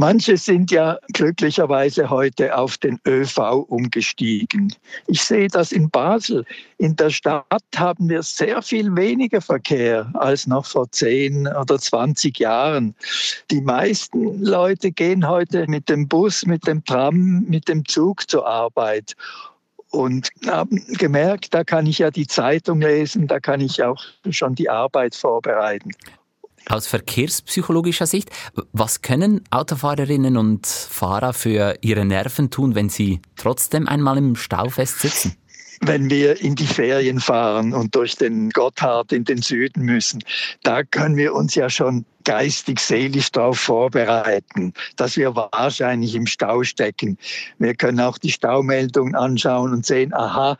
Manche 0.00 0.36
sind 0.36 0.70
ja 0.70 0.96
glücklicherweise 1.12 2.08
heute 2.08 2.56
auf 2.56 2.78
den 2.78 3.00
ÖV 3.04 3.64
umgestiegen. 3.66 4.72
Ich 5.08 5.24
sehe 5.24 5.48
das 5.48 5.72
in 5.72 5.90
Basel. 5.90 6.44
In 6.76 6.94
der 6.94 7.10
Stadt 7.10 7.44
haben 7.74 8.08
wir 8.08 8.22
sehr 8.22 8.62
viel 8.62 8.94
weniger 8.94 9.40
Verkehr 9.40 10.08
als 10.14 10.46
noch 10.46 10.66
vor 10.66 10.88
10 10.88 11.48
oder 11.48 11.80
20 11.80 12.38
Jahren. 12.38 12.94
Die 13.50 13.60
meisten 13.60 14.40
Leute 14.40 14.92
gehen 14.92 15.26
heute 15.26 15.66
mit 15.66 15.88
dem 15.88 16.06
Bus, 16.06 16.46
mit 16.46 16.64
dem 16.68 16.84
Tram, 16.84 17.44
mit 17.48 17.66
dem 17.66 17.84
Zug 17.84 18.30
zur 18.30 18.46
Arbeit 18.46 19.16
und 19.90 20.30
haben 20.46 20.80
gemerkt, 20.92 21.52
da 21.52 21.64
kann 21.64 21.86
ich 21.86 21.98
ja 21.98 22.12
die 22.12 22.28
Zeitung 22.28 22.80
lesen, 22.80 23.26
da 23.26 23.40
kann 23.40 23.60
ich 23.60 23.82
auch 23.82 24.00
schon 24.30 24.54
die 24.54 24.70
Arbeit 24.70 25.16
vorbereiten. 25.16 25.90
Aus 26.68 26.86
verkehrspsychologischer 26.86 28.06
Sicht, 28.06 28.30
was 28.72 29.02
können 29.02 29.42
Autofahrerinnen 29.50 30.36
und 30.36 30.66
Fahrer 30.66 31.32
für 31.32 31.76
ihre 31.80 32.04
Nerven 32.04 32.50
tun, 32.50 32.74
wenn 32.74 32.90
sie 32.90 33.20
trotzdem 33.36 33.88
einmal 33.88 34.18
im 34.18 34.36
Stau 34.36 34.68
festsitzen? 34.68 35.36
wenn 35.80 36.10
wir 36.10 36.40
in 36.40 36.54
die 36.54 36.66
Ferien 36.66 37.20
fahren 37.20 37.72
und 37.72 37.94
durch 37.94 38.16
den 38.16 38.50
Gotthard 38.50 39.12
in 39.12 39.24
den 39.24 39.42
Süden 39.42 39.84
müssen, 39.84 40.22
da 40.62 40.82
können 40.82 41.16
wir 41.16 41.34
uns 41.34 41.54
ja 41.54 41.70
schon 41.70 42.04
geistig, 42.24 42.80
seelisch 42.80 43.30
darauf 43.30 43.58
vorbereiten, 43.58 44.74
dass 44.96 45.16
wir 45.16 45.34
wahrscheinlich 45.34 46.14
im 46.14 46.26
Stau 46.26 46.62
stecken. 46.62 47.16
Wir 47.58 47.74
können 47.74 48.00
auch 48.00 48.18
die 48.18 48.32
Staumeldungen 48.32 49.14
anschauen 49.14 49.72
und 49.72 49.86
sehen, 49.86 50.12
aha, 50.12 50.58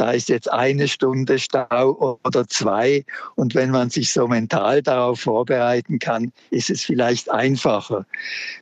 da 0.00 0.12
ist 0.12 0.30
jetzt 0.30 0.50
eine 0.50 0.88
Stunde 0.88 1.38
Stau 1.38 2.18
oder 2.24 2.48
zwei. 2.48 3.04
Und 3.34 3.54
wenn 3.54 3.70
man 3.70 3.90
sich 3.90 4.10
so 4.10 4.26
mental 4.26 4.82
darauf 4.82 5.20
vorbereiten 5.20 5.98
kann, 5.98 6.32
ist 6.50 6.70
es 6.70 6.84
vielleicht 6.84 7.30
einfacher. 7.30 8.06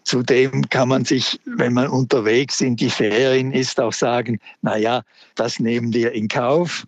Zudem 0.02 0.68
kann 0.68 0.88
man 0.88 1.04
sich, 1.04 1.38
wenn 1.44 1.74
man 1.74 1.88
unterwegs 1.90 2.60
in 2.60 2.74
die 2.74 2.90
Ferien 2.90 3.52
ist, 3.52 3.78
auch 3.78 3.92
sagen, 3.92 4.40
na 4.62 4.76
ja, 4.76 5.02
das 5.36 5.60
nehmen 5.60 5.92
wir 5.94 6.10
in 6.10 6.26
Kauf. 6.26 6.84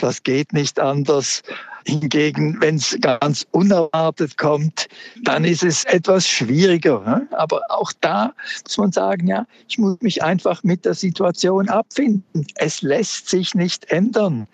Das 0.00 0.24
geht 0.24 0.52
nicht 0.52 0.80
anders. 0.80 1.44
Hingegen, 1.86 2.60
wenn 2.60 2.76
es 2.76 2.96
ganz 3.00 3.46
unerwartet 3.50 4.38
kommt, 4.38 4.88
dann 5.22 5.44
ist 5.44 5.62
es 5.62 5.84
etwas 5.84 6.26
schwieriger. 6.26 7.00
Ne? 7.00 7.28
Aber 7.32 7.60
auch 7.68 7.92
da 8.00 8.32
muss 8.64 8.78
man 8.78 8.92
sagen, 8.92 9.26
ja, 9.26 9.46
ich 9.68 9.78
muss 9.78 10.00
mich 10.00 10.22
einfach 10.22 10.62
mit 10.62 10.84
der 10.84 10.94
Situation 10.94 11.68
abfinden. 11.68 12.46
Es 12.56 12.82
lässt 12.82 13.28
sich 13.28 13.54
nicht 13.54 13.90
ändern. 13.90 14.46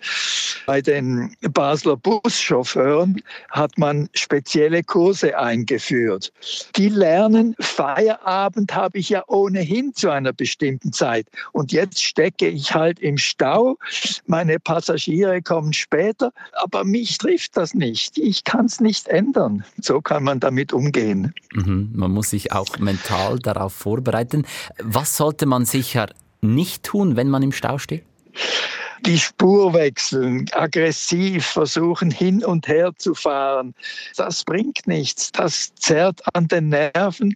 Bei 0.65 0.81
den 0.81 1.35
Basler 1.41 1.97
Buschauffeuren 1.97 3.21
hat 3.49 3.77
man 3.77 4.09
spezielle 4.13 4.83
Kurse 4.83 5.37
eingeführt. 5.37 6.31
Die 6.75 6.89
lernen, 6.89 7.55
Feierabend 7.59 8.73
habe 8.75 8.97
ich 8.99 9.09
ja 9.09 9.23
ohnehin 9.27 9.93
zu 9.93 10.09
einer 10.09 10.33
bestimmten 10.33 10.91
Zeit. 10.91 11.27
Und 11.53 11.71
jetzt 11.71 12.03
stecke 12.03 12.47
ich 12.47 12.73
halt 12.73 12.99
im 12.99 13.17
Stau. 13.17 13.77
Meine 14.27 14.59
Passagiere 14.59 15.41
kommen 15.41 15.73
später, 15.73 16.31
aber 16.53 16.83
mich 16.83 17.20
trifft 17.21 17.55
das 17.55 17.73
nicht. 17.73 18.17
Ich 18.17 18.43
kann 18.43 18.65
es 18.65 18.79
nicht 18.79 19.07
ändern. 19.07 19.63
So 19.79 20.01
kann 20.01 20.23
man 20.23 20.39
damit 20.39 20.73
umgehen. 20.73 21.33
Mhm. 21.53 21.91
Man 21.93 22.11
muss 22.11 22.31
sich 22.31 22.51
auch 22.51 22.79
mental 22.79 23.37
darauf 23.37 23.73
vorbereiten. 23.73 24.45
Was 24.79 25.17
sollte 25.17 25.45
man 25.45 25.65
sicher 25.65 26.07
nicht 26.41 26.83
tun, 26.83 27.15
wenn 27.15 27.29
man 27.29 27.43
im 27.43 27.51
Stau 27.51 27.77
steht? 27.77 28.03
die 29.05 29.17
Spur 29.17 29.73
wechseln, 29.73 30.45
aggressiv 30.51 31.43
versuchen 31.43 32.11
hin 32.11 32.45
und 32.45 32.67
her 32.67 32.91
zu 32.97 33.15
fahren. 33.15 33.73
Das 34.15 34.43
bringt 34.43 34.85
nichts. 34.85 35.31
Das 35.31 35.73
zerrt 35.73 36.21
an 36.35 36.47
den 36.47 36.69
Nerven 36.69 37.35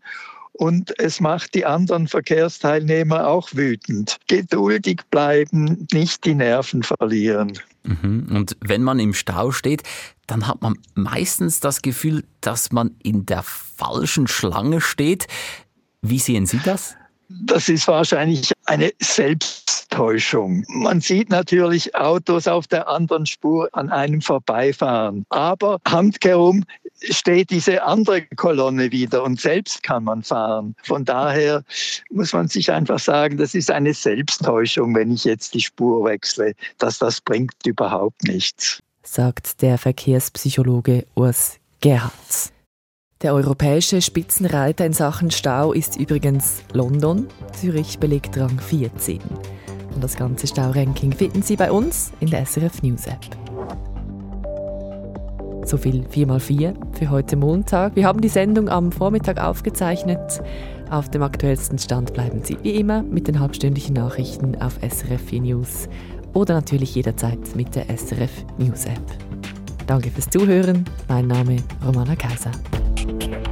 und 0.58 0.98
es 1.00 1.20
macht 1.20 1.54
die 1.54 1.66
anderen 1.66 2.08
Verkehrsteilnehmer 2.08 3.28
auch 3.28 3.50
wütend. 3.54 4.18
Geduldig 4.28 5.02
bleiben, 5.12 5.88
nicht 5.92 6.26
die 6.26 6.36
Nerven 6.36 6.84
verlieren. 6.84 7.60
Mhm. 7.84 8.28
Und 8.32 8.58
wenn 8.62 8.82
man 8.82 9.00
im 9.00 9.14
Stau 9.14 9.52
steht, 9.52 9.84
dann 10.28 10.48
hat 10.48 10.62
man 10.62 10.78
meistens 10.94 11.60
das 11.60 11.82
Gefühl, 11.82 12.24
dass 12.42 12.72
man 12.72 12.96
in 13.04 13.26
der 13.26 13.44
falschen 13.44 14.28
Schlange 14.28 14.82
steht. 14.82 15.28
Wie 16.02 16.20
sehen 16.20 16.46
Sie 16.46 16.60
das? 16.64 16.96
Das 17.30 17.70
ist 17.70 17.88
wahrscheinlich 17.88 18.52
eine 18.66 18.92
Selbsttäuschung. 19.00 20.64
Man 20.68 21.02
sieht 21.02 21.30
natürlich 21.30 21.96
Autos 21.96 22.48
auf 22.48 22.68
der 22.68 22.88
anderen 22.88 23.26
Spur 23.26 23.70
an 23.74 23.90
einem 23.90 24.22
vorbeifahren. 24.22 25.26
Aber 25.30 25.80
handkehrum 25.88 26.64
steht 27.02 27.50
diese 27.50 27.84
andere 27.84 28.24
Kolonne 28.36 28.92
wieder 28.92 29.24
und 29.24 29.40
selbst 29.40 29.84
kann 29.84 30.04
man 30.04 30.24
fahren. 30.24 30.76
Von 30.84 31.06
daher 31.06 31.64
muss 32.12 32.34
man 32.34 32.48
sich 32.48 32.72
einfach 32.72 33.00
sagen, 33.00 33.38
das 33.38 33.56
ist 33.56 33.72
eine 33.72 33.94
Selbsttäuschung, 33.94 34.96
wenn 34.96 35.12
ich 35.12 35.26
jetzt 35.26 35.54
die 35.54 35.62
Spur 35.62 36.06
wechsle, 36.06 36.54
dass 36.78 37.00
das 37.00 37.22
bringt 37.22 37.54
überhaupt 37.66 38.24
nichts. 38.24 38.80
Sagt 39.04 39.62
der 39.62 39.78
Verkehrspsychologe 39.78 41.06
Urs 41.16 41.58
Gerhards. 41.82 42.55
Der 43.26 43.34
europäische 43.34 44.04
Spitzenreiter 44.04 44.86
in 44.86 44.94
Sachen 44.94 45.32
Stau 45.32 45.74
ist 45.74 46.00
übrigens 46.00 46.62
London. 46.74 47.26
Zürich 47.54 47.98
belegt 47.98 48.38
Rang 48.38 48.60
14. 48.60 49.20
Und 49.96 50.04
das 50.04 50.16
ganze 50.16 50.46
Stauranking 50.46 51.12
finden 51.12 51.42
Sie 51.42 51.56
bei 51.56 51.72
uns 51.72 52.12
in 52.20 52.30
der 52.30 52.46
SRF 52.46 52.84
News 52.84 53.08
App. 53.08 53.26
So 55.66 55.76
viel 55.76 56.06
4x4 56.06 56.76
für 56.96 57.10
heute 57.10 57.36
Montag. 57.36 57.96
Wir 57.96 58.06
haben 58.06 58.22
die 58.22 58.30
Sendung 58.30 58.70
am 58.70 58.92
Vormittag 58.92 59.42
aufgezeichnet. 59.42 60.44
Auf 60.92 61.10
dem 61.10 61.24
aktuellsten 61.24 61.80
Stand 61.80 62.14
bleiben 62.14 62.44
Sie 62.44 62.60
wie 62.62 62.76
immer 62.76 63.02
mit 63.02 63.28
den 63.28 63.40
halbstündlichen 63.40 63.96
Nachrichten 63.96 64.62
auf 64.62 64.78
SRF 64.88 65.22
4 65.30 65.42
News 65.42 65.90
oder 66.36 66.54
natürlich 66.54 66.94
jederzeit 66.94 67.56
mit 67.56 67.74
der 67.74 67.86
SRF 67.86 68.46
News 68.60 68.86
App. 68.86 69.02
Danke 69.88 70.12
fürs 70.12 70.30
Zuhören. 70.30 70.86
Mein 71.08 71.26
Name 71.26 71.56
Romana 71.84 72.16
Kaiser. 72.16 72.52
Thank 73.08 73.34
you. 73.36 73.45